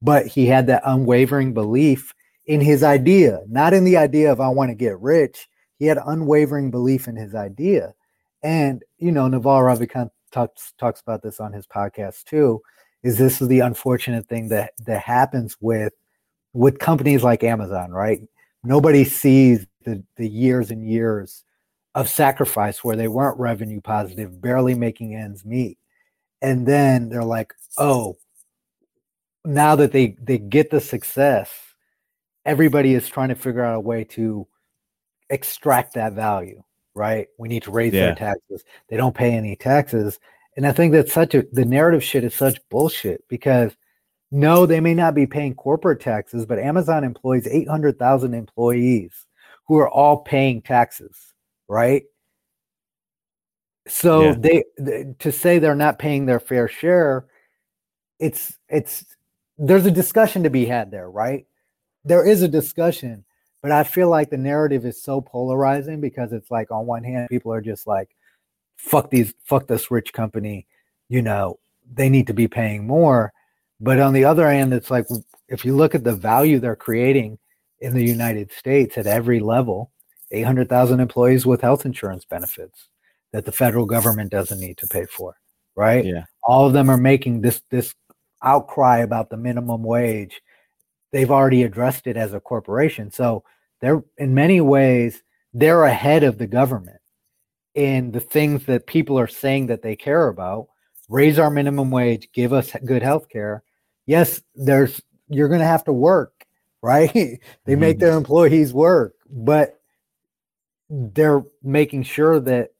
[0.00, 2.13] But he had that unwavering belief
[2.46, 5.48] in his idea, not in the idea of I want to get rich.
[5.78, 7.94] He had unwavering belief in his idea.
[8.42, 12.60] And, you know, Naval Ravikant talks, talks about this on his podcast too,
[13.02, 15.94] is this is the unfortunate thing that, that happens with,
[16.52, 18.20] with companies like Amazon, right?
[18.64, 21.44] nobody sees the, the years and years
[21.94, 25.78] of sacrifice where they weren't revenue positive, barely making ends meet.
[26.42, 28.16] And then they're like, oh,
[29.44, 31.50] now that they, they get the success,
[32.44, 34.46] everybody is trying to figure out a way to
[35.30, 36.62] extract that value,
[36.94, 37.28] right?
[37.38, 38.06] We need to raise yeah.
[38.06, 38.64] their taxes.
[38.88, 40.18] They don't pay any taxes.
[40.56, 43.72] And I think that's such a the narrative shit is such bullshit because
[44.30, 49.26] no, they may not be paying corporate taxes, but Amazon employs 800,000 employees
[49.66, 51.16] who are all paying taxes,
[51.68, 52.02] right?
[53.86, 54.34] So yeah.
[54.38, 57.26] they, they to say they're not paying their fair share,
[58.18, 59.04] it's it's
[59.58, 61.46] there's a discussion to be had there, right?
[62.04, 63.24] There is a discussion,
[63.62, 67.28] but I feel like the narrative is so polarizing because it's like on one hand
[67.30, 68.14] people are just like
[68.76, 70.66] fuck these fuck this rich company,
[71.08, 71.58] you know,
[71.92, 73.32] they need to be paying more
[73.80, 75.06] but on the other hand, it's like
[75.48, 77.38] if you look at the value they're creating
[77.80, 79.90] in the United States at every level,
[80.30, 82.88] 800,000 employees with health insurance benefits
[83.32, 85.36] that the federal government doesn't need to pay for,
[85.76, 86.04] right?
[86.04, 86.24] Yeah.
[86.44, 87.94] All of them are making this this
[88.42, 90.40] outcry about the minimum wage.
[91.14, 93.12] They've already addressed it as a corporation.
[93.12, 93.44] So
[93.80, 95.22] they're in many ways
[95.52, 97.00] they're ahead of the government
[97.76, 100.66] in the things that people are saying that they care about
[101.08, 103.62] raise our minimum wage, give us good health care.
[104.06, 106.44] Yes, there's you're going to have to work,
[106.82, 107.12] right?
[107.12, 107.80] they mm-hmm.
[107.80, 109.80] make their employees work, but
[110.90, 112.70] they're making sure that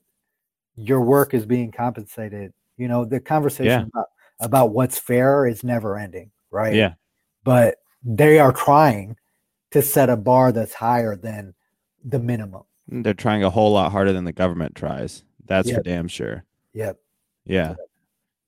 [0.74, 2.52] your work is being compensated.
[2.76, 4.00] You know, the conversation yeah.
[4.00, 4.06] about,
[4.40, 6.74] about what's fair is never ending, right?
[6.74, 6.94] Yeah.
[7.44, 9.16] But they are trying
[9.70, 11.54] to set a bar that's higher than
[12.04, 12.62] the minimum.
[12.86, 15.24] They're trying a whole lot harder than the government tries.
[15.46, 15.78] That's yep.
[15.78, 16.44] for damn sure.
[16.74, 16.98] Yep.
[17.44, 17.74] Yeah.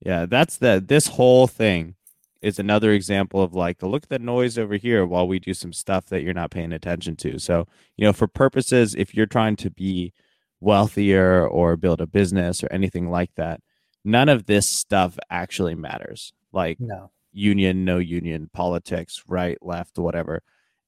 [0.01, 1.95] Yeah, that's the this whole thing
[2.43, 5.73] is another example of like look at the noise over here while we do some
[5.73, 7.39] stuff that you're not paying attention to.
[7.39, 7.67] So,
[7.97, 10.13] you know, for purposes if you're trying to be
[10.61, 13.61] wealthier or build a business or anything like that,
[14.05, 16.33] none of this stuff actually matters.
[16.53, 17.11] Like no.
[17.37, 20.43] Union, no union, politics, right, left, whatever.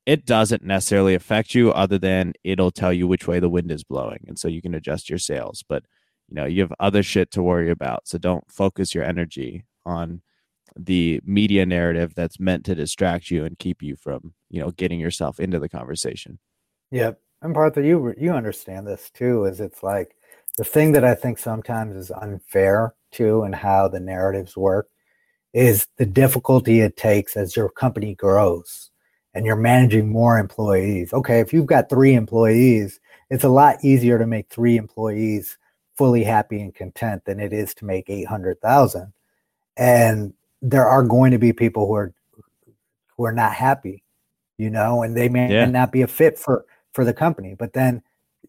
[0.06, 3.84] It doesn't necessarily affect you other than it'll tell you which way the wind is
[3.84, 4.24] blowing.
[4.26, 5.62] And so you can adjust your sails.
[5.68, 5.84] But
[6.28, 10.20] you know you have other shit to worry about so don't focus your energy on
[10.76, 15.00] the media narrative that's meant to distract you and keep you from you know getting
[15.00, 16.38] yourself into the conversation
[16.90, 20.14] yep and Partha you you understand this too is it's like
[20.56, 24.88] the thing that i think sometimes is unfair too and how the narratives work
[25.52, 28.90] is the difficulty it takes as your company grows
[29.34, 34.18] and you're managing more employees okay if you've got three employees it's a lot easier
[34.18, 35.58] to make three employees
[35.98, 39.12] fully happy and content than it is to make 800,000.
[39.76, 40.32] And
[40.62, 42.14] there are going to be people who are
[43.16, 44.04] who are not happy,
[44.58, 45.64] you know, and they may yeah.
[45.64, 48.00] not be a fit for for the company, but then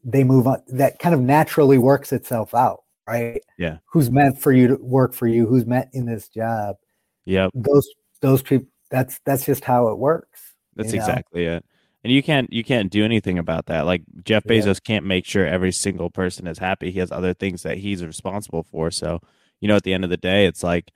[0.03, 3.41] they move on that kind of naturally works itself out, right?
[3.57, 3.77] Yeah.
[3.85, 6.77] Who's meant for you to work for you, who's meant in this job.
[7.25, 7.49] Yeah.
[7.53, 7.87] Those
[8.21, 10.41] those people that's that's just how it works.
[10.75, 11.57] That's exactly know?
[11.57, 11.65] it
[12.03, 14.73] and you can't you can't do anything about that like jeff bezos yeah.
[14.85, 18.63] can't make sure every single person is happy he has other things that he's responsible
[18.63, 19.19] for so
[19.59, 20.91] you know at the end of the day it's like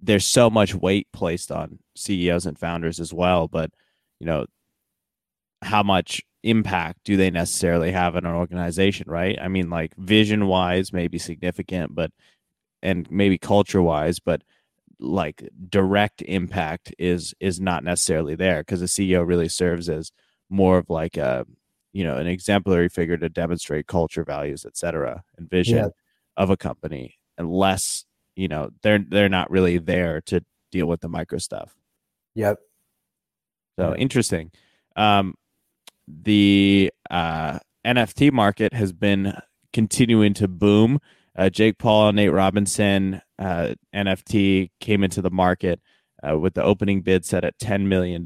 [0.00, 3.70] there's so much weight placed on ceos and founders as well but
[4.20, 4.46] you know
[5.62, 10.46] how much impact do they necessarily have in an organization right i mean like vision
[10.46, 12.10] wise maybe significant but
[12.82, 14.42] and maybe culture wise but
[14.98, 20.10] like direct impact is is not necessarily there because the ceo really serves as
[20.48, 21.44] more of like a
[21.92, 25.88] you know an exemplary figure to demonstrate culture values etc and vision yeah.
[26.36, 28.04] of a company unless
[28.36, 31.76] you know they're they're not really there to deal with the micro stuff
[32.34, 32.56] yep
[33.78, 34.50] so interesting
[34.96, 35.34] um
[36.08, 39.32] the uh NFT market has been
[39.72, 40.98] continuing to boom.
[41.36, 45.80] Uh, Jake Paul, Nate Robinson uh, NFT came into the market
[46.26, 48.24] uh, with the opening bid set at $10 million.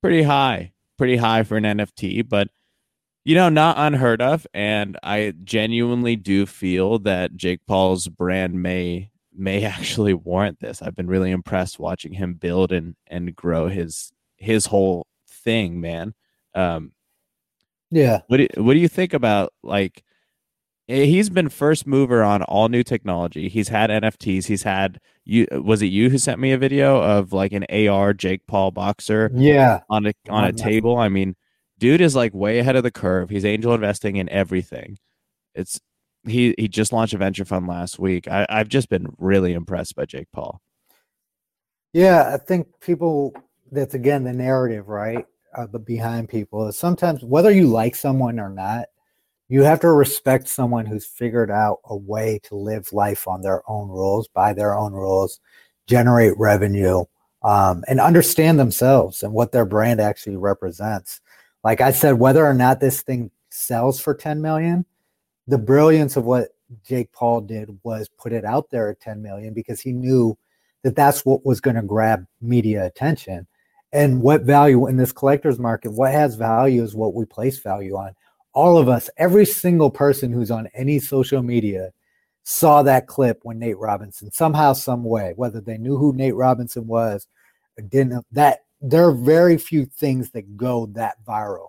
[0.00, 2.48] Pretty high, pretty high for an NFT, but
[3.24, 4.46] you know, not unheard of.
[4.54, 10.80] And I genuinely do feel that Jake Paul's brand may may actually warrant this.
[10.80, 16.14] I've been really impressed watching him build and and grow his his whole thing, man.
[16.54, 16.92] Um,
[17.90, 18.20] yeah.
[18.28, 20.02] What do, what do you think about like
[20.88, 23.48] he's been first mover on all new technology.
[23.48, 24.46] He's had NFTs.
[24.46, 25.46] He's had you.
[25.52, 29.30] Was it you who sent me a video of like an AR Jake Paul boxer?
[29.34, 30.96] Yeah, on a on a table.
[30.96, 31.36] I mean,
[31.78, 33.28] dude is like way ahead of the curve.
[33.28, 34.98] He's angel investing in everything.
[35.54, 35.78] It's
[36.26, 38.26] he he just launched a venture fund last week.
[38.26, 40.60] I, I've just been really impressed by Jake Paul.
[41.92, 43.34] Yeah, I think people.
[43.70, 45.26] That's again the narrative, right?
[45.54, 48.86] Uh, but behind people is sometimes whether you like someone or not
[49.48, 53.62] you have to respect someone who's figured out a way to live life on their
[53.68, 55.40] own rules, by their own rules,
[55.86, 57.04] generate revenue,
[57.42, 61.20] um, and understand themselves and what their brand actually represents.
[61.64, 64.84] Like I said, whether or not this thing sells for 10 million,
[65.46, 66.50] the brilliance of what
[66.84, 70.36] Jake Paul did was put it out there at 10 million because he knew
[70.82, 73.46] that that's what was going to grab media attention.
[73.92, 77.96] And what value in this collector's market, what has value is what we place value
[77.96, 78.14] on
[78.52, 81.92] all of us, every single person who's on any social media
[82.44, 86.86] saw that clip when Nate Robinson somehow, some way, whether they knew who Nate Robinson
[86.86, 87.26] was
[87.78, 91.68] or didn't, that there are very few things that go that viral.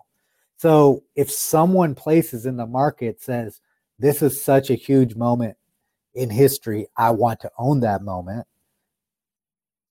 [0.57, 3.61] So if someone places in the market says,
[3.97, 5.57] this is such a huge moment
[6.13, 8.47] in history, I want to own that moment.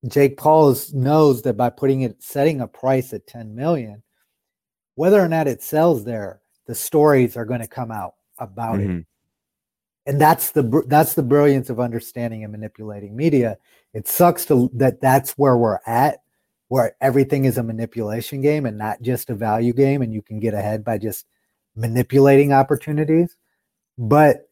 [0.06, 4.02] Jake Paul knows that by putting it, setting a price at 10 million,
[4.94, 8.98] whether or not it sells there, the stories are going to come out about mm-hmm.
[8.98, 9.06] it
[10.08, 13.58] and that's the that's the brilliance of understanding and manipulating media
[13.92, 16.22] it sucks to that that's where we're at
[16.68, 20.38] where everything is a manipulation game and not just a value game and you can
[20.40, 21.26] get ahead by just
[21.74, 23.36] manipulating opportunities
[23.98, 24.48] but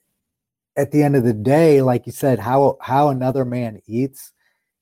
[0.77, 4.33] at the end of the day like you said how how another man eats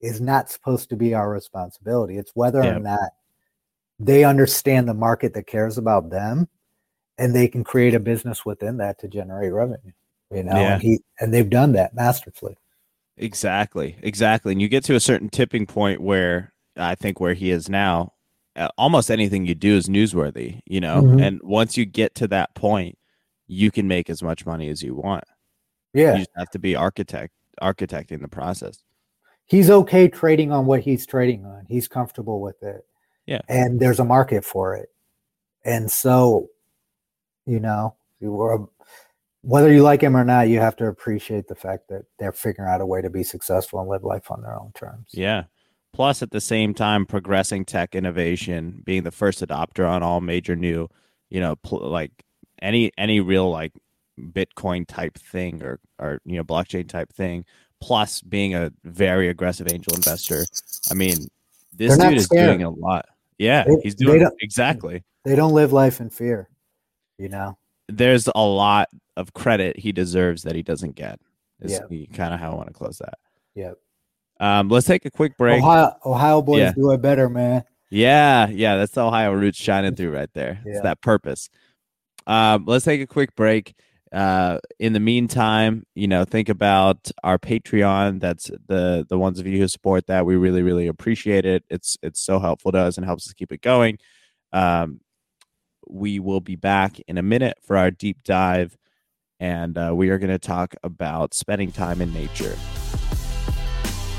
[0.00, 2.74] is not supposed to be our responsibility it's whether yeah.
[2.74, 3.10] or not
[4.00, 6.48] they understand the market that cares about them
[7.18, 9.92] and they can create a business within that to generate revenue.
[10.30, 10.74] You know, yeah.
[10.74, 12.56] and, he, and they've done that masterfully.
[13.16, 14.52] Exactly, exactly.
[14.52, 18.12] And you get to a certain tipping point where I think where he is now,
[18.56, 20.60] uh, almost anything you do is newsworthy.
[20.66, 21.20] You know, mm-hmm.
[21.20, 22.98] and once you get to that point,
[23.46, 25.24] you can make as much money as you want.
[25.92, 28.82] Yeah, you just have to be architect architecting the process.
[29.46, 31.66] He's okay trading on what he's trading on.
[31.68, 32.84] He's comfortable with it.
[33.26, 34.88] Yeah, and there's a market for it.
[35.64, 36.48] And so
[37.46, 38.68] you know, um,
[39.42, 42.70] whether you like him or not, you have to appreciate the fact that they're figuring
[42.70, 45.10] out a way to be successful and live life on their own terms.
[45.12, 45.44] Yeah.
[45.92, 50.56] Plus, at the same time, progressing tech innovation, being the first adopter on all major
[50.56, 50.88] new,
[51.30, 52.10] you know, pl- like
[52.62, 53.72] any any real like
[54.18, 57.44] Bitcoin type thing or or you know blockchain type thing.
[57.80, 60.44] Plus, being a very aggressive angel investor.
[60.90, 61.28] I mean,
[61.72, 63.06] this dude is doing a lot.
[63.38, 65.04] Yeah, they, he's doing exactly.
[65.24, 66.48] They don't live life in fear
[67.18, 67.56] you know?
[67.88, 71.20] There's a lot of credit he deserves that he doesn't get
[71.60, 72.14] is yep.
[72.14, 73.18] kind of how i want to close that.
[73.54, 73.78] Yep
[74.40, 75.62] um let's take a quick break.
[75.62, 76.72] Ohio, ohio boys yeah.
[76.72, 77.62] do it better man.
[77.90, 80.60] Yeah yeah that's the ohio roots shining through right there.
[80.64, 80.72] Yeah.
[80.72, 81.48] it's that purpose.
[82.26, 83.74] Um let's take a quick break.
[84.12, 88.20] Uh in the meantime you know think about our patreon.
[88.20, 90.26] That's the the ones of you who support that.
[90.26, 91.64] We really really appreciate it.
[91.70, 93.98] It's it's so helpful to us and helps us keep it going.
[94.52, 95.00] Um
[95.88, 98.78] we will be back in a minute for our deep dive,
[99.38, 102.56] and uh, we are going to talk about spending time in nature.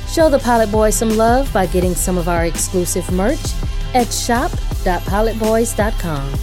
[0.09, 3.53] Show the Pilot Boys some love by getting some of our exclusive merch
[3.93, 6.33] at shop.pilotboys.com.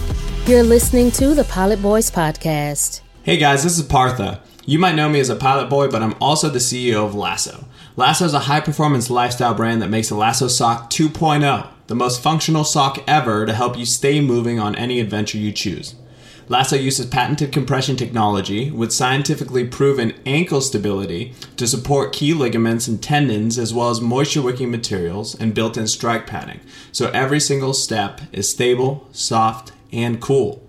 [0.45, 2.99] You're listening to the Pilot Boys Podcast.
[3.23, 4.41] Hey guys, this is Partha.
[4.65, 7.65] You might know me as a pilot boy, but I'm also the CEO of Lasso.
[7.95, 12.23] Lasso is a high performance lifestyle brand that makes the Lasso Sock 2.0 the most
[12.23, 15.93] functional sock ever to help you stay moving on any adventure you choose.
[16.49, 22.99] Lasso uses patented compression technology with scientifically proven ankle stability to support key ligaments and
[23.03, 27.75] tendons, as well as moisture wicking materials and built in strike padding, so every single
[27.75, 30.67] step is stable, soft, and cool.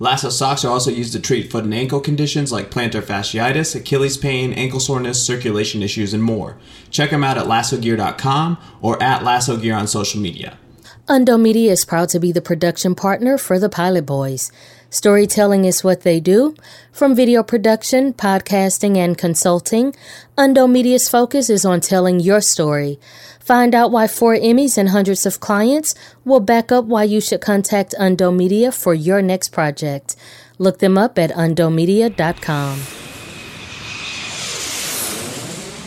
[0.00, 4.16] Lasso socks are also used to treat foot and ankle conditions like plantar fasciitis, Achilles
[4.16, 6.56] pain, ankle soreness, circulation issues, and more.
[6.90, 10.58] Check them out at lassogear.com or at lassogear on social media.
[11.06, 14.50] Undo Media is proud to be the production partner for the Pilot Boys.
[14.88, 16.54] Storytelling is what they do.
[16.92, 19.94] From video production, podcasting, and consulting,
[20.38, 22.98] Undo Media's focus is on telling your story.
[23.38, 25.94] Find out why four Emmys and hundreds of clients
[26.24, 30.16] will back up why you should contact Undo Media for your next project.
[30.56, 32.78] Look them up at undomedia.com.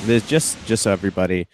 [0.06, 1.48] There's just just so everybody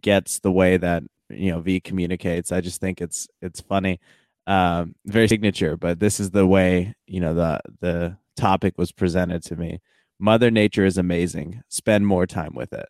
[0.00, 2.52] gets the way that you know V communicates.
[2.52, 4.00] I just think it's it's funny,
[4.46, 5.76] um, very signature.
[5.76, 9.80] But this is the way you know the the topic was presented to me.
[10.18, 11.62] Mother Nature is amazing.
[11.68, 12.88] Spend more time with it.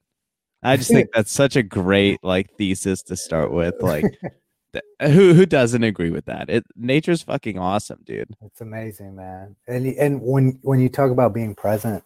[0.63, 3.81] I just think that's such a great like thesis to start with.
[3.81, 4.05] Like,
[4.73, 6.51] th- who who doesn't agree with that?
[6.51, 8.35] It nature's fucking awesome, dude.
[8.43, 9.57] It's amazing, man.
[9.67, 12.03] And and when when you talk about being present,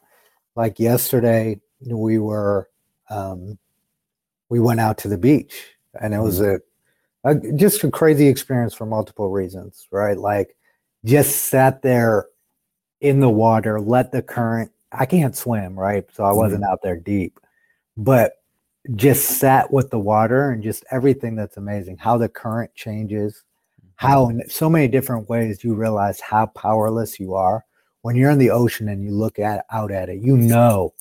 [0.55, 2.69] like yesterday, we were
[3.09, 3.59] um,
[4.49, 7.29] we went out to the beach, and it was mm-hmm.
[7.29, 10.19] a, a just a crazy experience for multiple reasons, right?
[10.19, 10.57] Like,
[11.05, 12.27] just sat there
[13.01, 14.71] in the water, let the current.
[14.93, 16.05] I can't swim, right?
[16.13, 16.73] So I wasn't mm-hmm.
[16.73, 17.41] out there deep,
[17.97, 18.35] but
[18.95, 21.99] just sat with the water and just everything that's amazing.
[21.99, 23.45] How the current changes,
[23.97, 24.41] how mm-hmm.
[24.41, 27.65] in so many different ways you realize how powerless you are
[28.03, 30.21] when you're in the ocean and you look at out at it.
[30.21, 30.93] You know,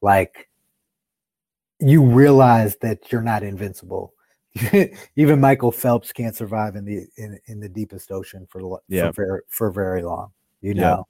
[0.00, 0.48] like
[1.78, 4.14] you realize that you're not invincible.
[5.16, 9.12] Even Michael Phelps can't survive in the in, in the deepest ocean for Yeah.
[9.12, 10.32] for very, for very long.
[10.60, 10.80] You Yeah.
[10.80, 11.08] know,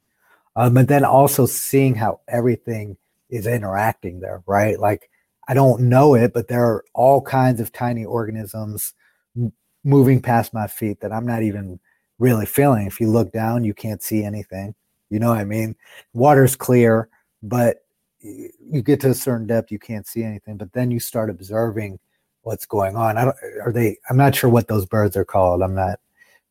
[0.55, 2.97] um, but then also seeing how everything
[3.29, 4.79] is interacting there, right?
[4.79, 5.09] Like
[5.47, 8.93] I don't know it, but there are all kinds of tiny organisms
[9.35, 9.51] m-
[9.83, 11.79] moving past my feet that I'm not even
[12.19, 12.85] really feeling.
[12.85, 14.75] If you look down, you can't see anything.
[15.09, 15.75] You know what I mean?
[16.13, 17.09] Water's clear,
[17.41, 17.83] but
[18.21, 20.57] you get to a certain depth, you can't see anything.
[20.57, 21.99] But then you start observing
[22.43, 23.17] what's going on.
[23.17, 23.97] I don't, are they?
[24.09, 25.61] I'm not sure what those birds are called.
[25.61, 25.99] I'm not,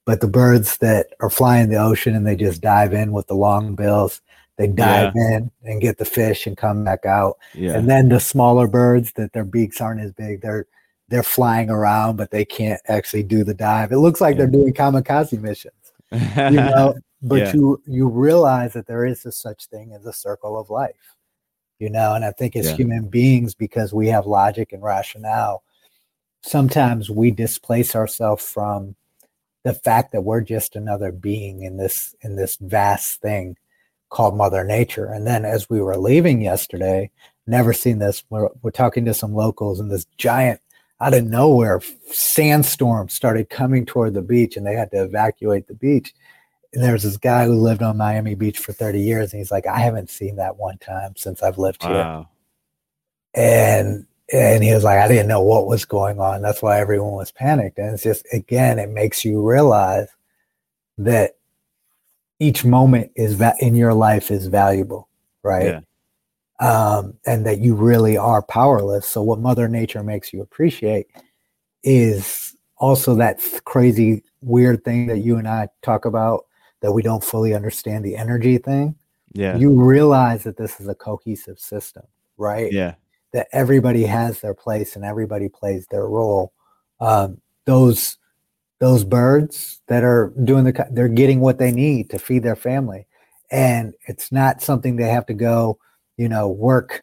[0.05, 3.35] but the birds that are flying the ocean and they just dive in with the
[3.35, 4.21] long bills.
[4.57, 7.39] They dive in and get the fish and come back out.
[7.55, 10.67] Yeah, And then the smaller birds that their beaks aren't as big, they're
[11.09, 13.91] they're flying around, but they can't actually do the dive.
[13.91, 16.95] It looks like they're doing kamikaze missions, you know.
[17.23, 17.53] But Yeah.
[17.55, 21.17] you you realize that there is a such thing as a circle of life,
[21.79, 22.15] you know.
[22.15, 22.77] And I think as Yeah.
[22.77, 25.63] human beings, because we have logic and rationale,
[26.43, 28.95] sometimes we displace ourselves from
[29.65, 33.57] the fact that we're just another being in this in this vast thing
[34.09, 35.07] called mother nature.
[35.07, 37.11] And then as we were leaving yesterday
[37.47, 40.61] never seen this we're, we're talking to some locals and this giant
[41.01, 45.75] out of nowhere sandstorm started coming toward the beach and they had to evacuate the
[45.75, 46.15] beach.
[46.73, 49.67] And there's this guy who lived on miami beach for 30 years and he's like
[49.67, 51.93] i haven't seen that one time since i've lived here.
[51.93, 52.29] Wow.
[53.35, 56.43] and and he was like i didn't know what was going on.
[56.43, 57.79] That's why everyone was panicked.
[57.79, 60.09] And it's just again it makes you realize
[60.99, 61.37] that
[62.39, 65.09] each moment is va- in your life is valuable
[65.43, 65.83] right?
[66.61, 69.07] Um and that you really are powerless.
[69.07, 71.07] So what mother nature makes you appreciate
[71.83, 76.47] is also that crazy weird thing that you and i talk about
[76.81, 78.95] that we don't fully understand the energy thing.
[79.33, 82.05] Yeah, you realize that this is a cohesive system
[82.41, 82.73] right?
[82.73, 82.95] Yeah,
[83.33, 86.53] that everybody has their place and everybody plays their role.
[87.01, 88.19] Um, those
[88.81, 93.07] those birds that are doing the they're getting what they need to feed their family,
[93.51, 95.79] and it's not something they have to go,
[96.17, 97.03] you know, work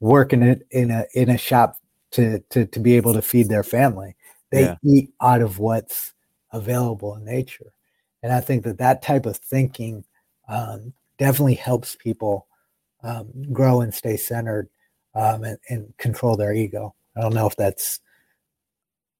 [0.00, 1.76] work in it in a in a shop
[2.12, 4.14] to to to be able to feed their family.
[4.52, 4.76] They Yeah.
[4.84, 6.14] eat out of what's
[6.52, 7.72] available in nature,
[8.22, 10.04] and I think that that type of thinking
[10.48, 12.46] um, definitely helps people
[13.02, 14.68] um, grow and stay centered
[15.16, 16.94] um, and, and control their ego.
[17.16, 18.00] I don't know if that's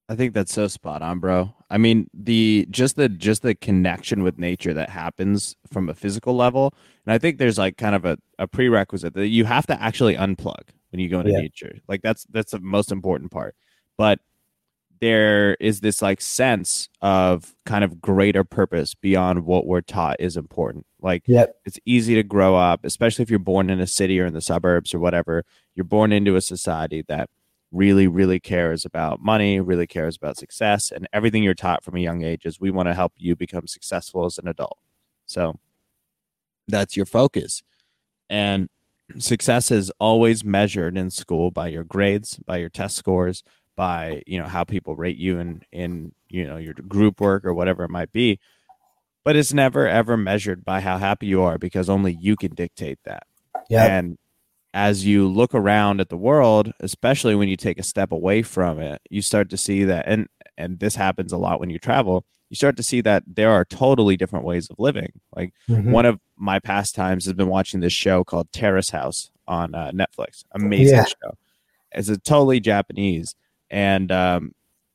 [0.09, 1.53] I think that's so spot on, bro.
[1.69, 6.37] I mean, the just the just the connection with nature that happens from a physical
[6.37, 6.75] level,
[7.05, 10.15] and I think there's like kind of a, a prerequisite that you have to actually
[10.15, 11.41] unplug when you go into Yeah.
[11.41, 11.81] nature.
[11.89, 13.57] Like that's that's the most important part.
[13.99, 14.21] But
[15.01, 20.37] there is this like sense of kind of greater purpose beyond what we're taught is
[20.37, 20.87] important.
[21.01, 24.27] Like yep, it's easy to grow up, especially if you're born in a city or
[24.27, 25.45] in the suburbs or whatever.
[25.75, 27.29] You're born into a society that
[27.73, 32.01] really, really cares about money, really cares about success, and everything you're taught from a
[32.01, 34.79] young age is we want to help you become successful as an adult.
[35.27, 35.59] So
[36.69, 37.63] that's your focus.
[38.29, 38.69] And
[39.19, 43.43] success is always measured in school by your grades, by your test scores,
[43.77, 47.55] by you know how people rate you in in you know your group work or
[47.55, 48.41] whatever it might be
[49.25, 52.99] but it's never ever measured by how happy you are because only you can dictate
[53.05, 53.25] that.
[53.69, 54.19] yep, And
[54.73, 58.79] as you look around at the world, especially when you take a step away from
[58.79, 62.25] it, you start to see that and and this happens a lot when you travel,
[62.51, 65.13] you start to see that there are totally different ways of living.
[65.35, 65.91] Like Mhm.
[65.91, 70.45] one of my pastimes has been watching this show called Terrace House on uh, Netflix.
[70.53, 71.05] Amazing Yeah.
[71.05, 71.35] show.
[71.91, 73.35] It's a totally Japanese,
[73.71, 74.53] and um,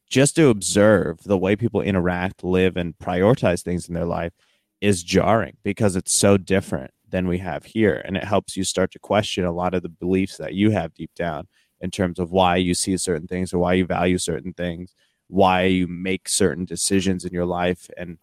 [0.10, 4.34] just to observe the way people interact, live, and prioritize things in their life
[4.82, 8.92] is jarring because it's so different than we have here, and it helps you start
[8.92, 11.48] to question a lot of the beliefs that you have deep down
[11.82, 14.94] in terms of why you see certain things or why you value certain things,
[15.28, 18.18] why you make certain decisions in your life, and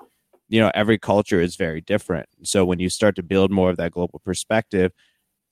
[0.49, 2.28] you know every culture is very different.
[2.44, 4.92] So when you start to build more of that global perspective,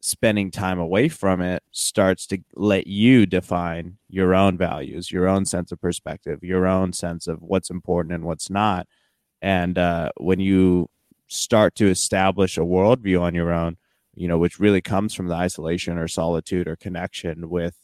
[0.07, 5.45] spending time away from it starts to let you define your own values, your own
[5.45, 8.87] sense of perspective, your own sense of what's important and what's not.
[9.43, 10.89] And uh, when you
[11.27, 13.79] start to establish a worldview on your own,
[14.15, 17.77] you know, which really comes from the isolation or solitude or connection with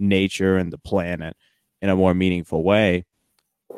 [0.00, 1.36] nature and the planet
[1.80, 3.04] in a more meaningful way,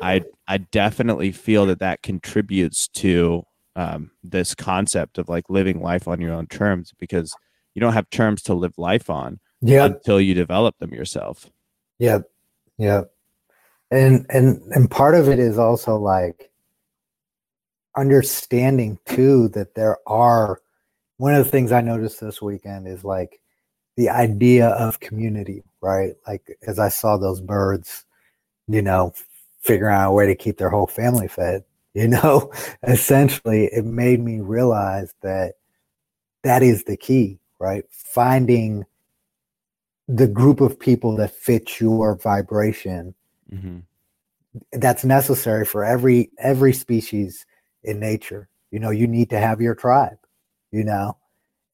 [0.01, 3.43] I I definitely feel that that contributes to
[3.75, 7.35] um, this concept of like living life on your own terms because
[7.75, 11.49] you don't have terms to live life on Yeah, until you develop them yourself.
[11.99, 12.19] yeah,
[12.77, 13.03] yeah.
[13.91, 16.51] And and and part of it is also like
[17.95, 20.59] understanding too that there are
[21.17, 23.39] one of the things I noticed this weekend is like
[23.95, 26.13] the idea of community, right?
[26.27, 28.05] Like as I saw those birds,
[28.67, 29.13] you know,
[29.61, 31.63] figuring out a way to keep their whole family fed,
[31.93, 32.51] you know,
[32.83, 35.53] essentially it made me realize that
[36.43, 37.83] that is the key, right?
[37.89, 38.85] Finding
[40.07, 43.13] the group of people that fit your vibration
[43.53, 43.77] Mm-hmm.
[44.73, 47.45] that's necessary for every every species
[47.83, 50.17] in nature you know you need to have your tribe
[50.71, 51.15] you know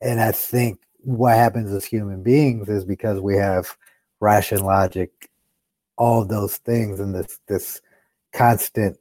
[0.01, 3.77] and i think what happens as human beings is because we have
[4.19, 5.29] ration logic
[5.97, 7.82] all those things and this this
[8.34, 8.97] constant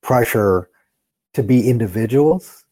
[0.00, 0.70] pressure
[1.34, 2.64] to be individuals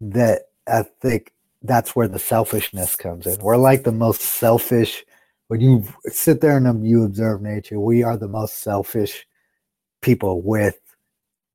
[0.00, 1.31] that i think
[1.64, 5.04] that's where the selfishness comes in we're like the most selfish
[5.48, 9.26] when you sit there and you observe nature we are the most selfish
[10.00, 10.78] people with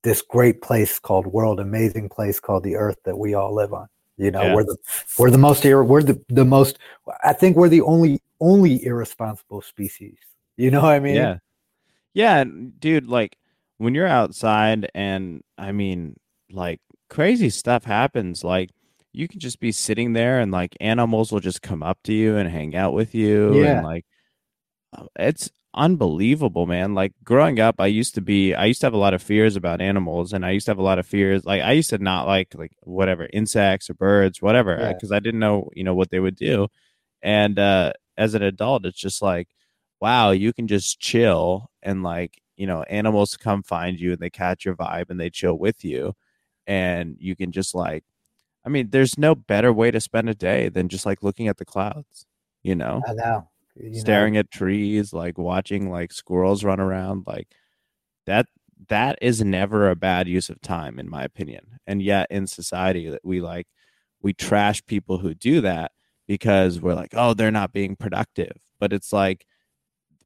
[0.04, 3.88] this great place called world amazing place called the earth that we all live on
[4.18, 4.56] you know Yeah.
[4.56, 4.78] we're the
[5.18, 6.78] we're the most we're the, the most
[7.24, 10.18] i think we're the only only irresponsible species
[10.56, 11.38] you know what i mean Yeah.
[12.14, 12.46] Yeah,
[12.80, 13.38] dude, like
[13.78, 16.16] when you're outside and I mean,
[16.50, 16.82] like
[17.12, 18.44] crazy stuff happens.
[18.44, 18.72] Like
[19.18, 22.38] you can just be sitting there and like animals will just come up to you
[22.38, 23.78] and hang out with you Yeah.
[23.78, 24.06] and like
[24.98, 26.94] uh, it's unbelievable, man.
[26.96, 29.56] Like growing up, I used to be I used to have a lot of fears
[29.56, 31.98] about animals and I used to have a lot of fears like I used to
[31.98, 34.94] not like like whatever insects or birds, whatever, Yeah.
[34.94, 36.68] because I didn't know, you know, what they would do.
[37.22, 39.50] And uh as an adult, it's just like
[40.02, 44.30] wow, you can just chill and like, you know, animals come find you and they
[44.30, 46.14] catch your vibe and they chill with you.
[46.68, 48.04] And you can just like,
[48.68, 51.56] I mean, there's no better way to spend a day than just like looking at
[51.56, 52.26] the clouds,
[52.64, 53.48] you know, i know
[53.78, 57.24] you know, staring at trees, like watching like squirrels run around.
[57.26, 57.48] Like
[58.26, 58.48] that,
[58.90, 61.80] that is never a bad use of time, in my opinion.
[61.88, 63.68] And yet in society that we like,
[64.22, 65.94] we trash people who do that
[66.28, 68.58] because we're like, oh, they're not being productive.
[68.82, 69.46] But it's like,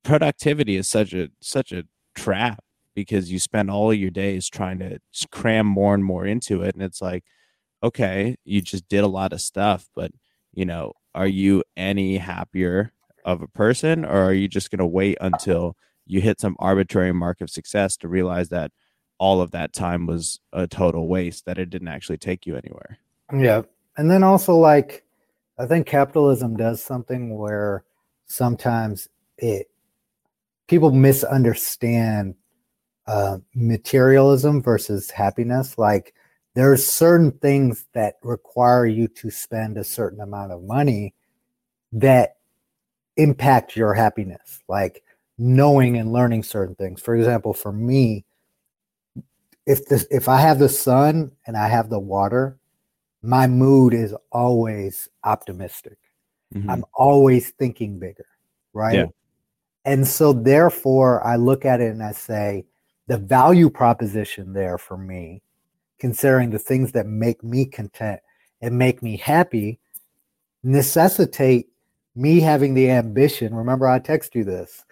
[0.03, 1.83] productivity is such a such a
[2.15, 2.63] trap
[2.95, 4.97] because you spend all of your days trying to
[5.31, 7.23] cram more and more into it and it's like
[7.83, 10.11] okay you just did a lot of stuff but
[10.53, 12.91] you know are you any happier
[13.25, 15.75] of a person or are you just going to wait until
[16.05, 18.71] you hit some arbitrary mark of success to realize that
[19.19, 22.97] all of that time was a total waste that it didn't actually take you anywhere
[23.33, 23.61] Yeah.
[23.97, 25.03] And then also like
[25.57, 27.83] I think capitalism does something where
[28.25, 29.07] sometimes
[29.37, 29.67] it
[30.67, 32.35] people misunderstand
[33.07, 35.77] uh, materialism versus happiness.
[35.77, 36.13] Like
[36.53, 41.13] there's certain things that require you to spend a certain amount of money
[41.93, 42.37] that
[43.17, 45.03] impact your happiness, like
[45.37, 47.01] knowing and learning certain things.
[47.01, 48.25] For example, for me,
[49.65, 52.57] if this if I have the sun and I have the water,
[53.21, 55.97] my mood is always optimistic.
[56.53, 56.69] Mhm.
[56.69, 58.25] I'm always thinking bigger,
[58.73, 58.95] right?
[58.95, 59.05] Yeah.
[59.85, 62.65] And so therefore I look at it and I say
[63.07, 65.41] the value proposition there for me,
[66.01, 68.19] considering the things that make me content
[68.59, 69.79] and make me happy,
[70.63, 71.67] necessitate
[72.15, 73.53] me having the ambition.
[73.53, 74.83] Remember, I text you this.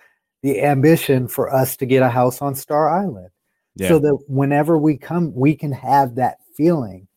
[0.44, 3.30] The ambition for us to get a house on Star Island.
[3.76, 3.88] Yeah.
[3.88, 7.08] so that whenever we come we can have that feeling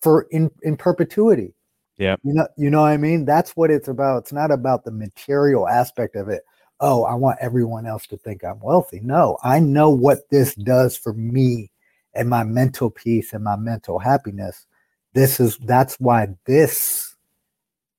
[0.00, 1.54] for in in perpetuity.
[1.98, 2.16] Yeah.
[2.24, 3.24] you know you know what i mean?
[3.24, 4.24] That's what it's about.
[4.24, 6.42] It's not about the material aspect of it.
[6.80, 9.00] Oh i want everyone else to think i'm wealthy.
[9.00, 11.70] No i know what this does for me
[12.14, 14.66] and my mental peace and my mental happiness.
[15.14, 17.14] This is that's why this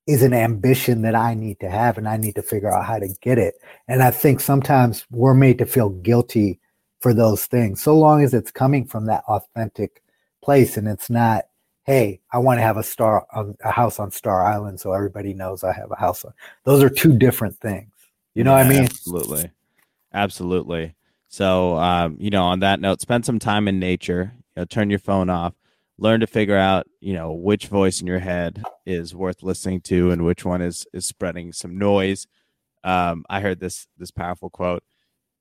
[0.08, 2.98] is an ambition that I need to have and I need to figure out how
[2.98, 3.56] to get it.
[3.88, 6.60] And I think sometimes we're made to feel guilty
[7.00, 10.04] for those things, so long as it's coming from that authentic
[10.44, 11.46] place and it's not,
[11.86, 13.26] hey, I want to have a star
[13.64, 16.34] a house on Star Island so everybody knows I have a house on.
[16.66, 17.92] Those are two different things.
[18.36, 18.84] You know yeah, what I mean?
[18.84, 19.52] Absolutely.
[20.14, 20.96] Absolutely.
[21.30, 24.34] So, um, you know, on that note, spend some time in nature.
[24.56, 25.54] You know, turn your phone off
[26.00, 30.12] learn to figure out you know which voice in your head is worth listening to
[30.12, 32.26] and which one is is spreading some noise.
[32.82, 34.84] Um, i heard this this powerful quote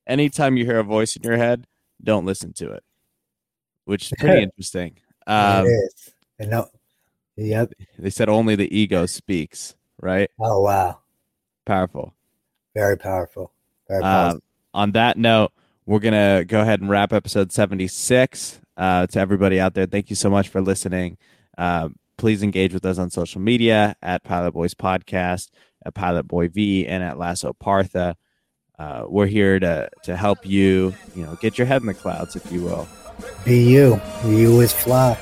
[0.08, 1.68] anytime you hear a voice in your head
[2.02, 2.82] don't listen to it
[3.84, 4.98] which is pretty interesting.
[5.28, 6.10] Um, it is.
[6.40, 6.66] And no,
[7.36, 7.72] yep.
[7.96, 10.30] they said only the ego speaks right?
[10.40, 10.98] Oh wow.
[11.64, 12.12] Powerful.
[12.74, 13.52] Very powerful.
[13.86, 14.36] Very powerful.
[14.36, 14.42] um,
[14.74, 15.52] on that note
[15.88, 20.16] we're gonna go ahead and wrap episode 76 uh, to everybody out there, thank you
[20.16, 21.16] so much for listening.
[21.56, 25.48] Uh, please engage with us on social media at Pilot Boys Podcast,
[25.86, 28.16] at Pilot Boy V, and at Lasso Partha.
[28.78, 32.36] Uh, we're here to to help you, you know, get your head in the clouds,
[32.36, 32.86] if you will.
[33.46, 33.98] Be you.
[34.26, 35.16] You is fly.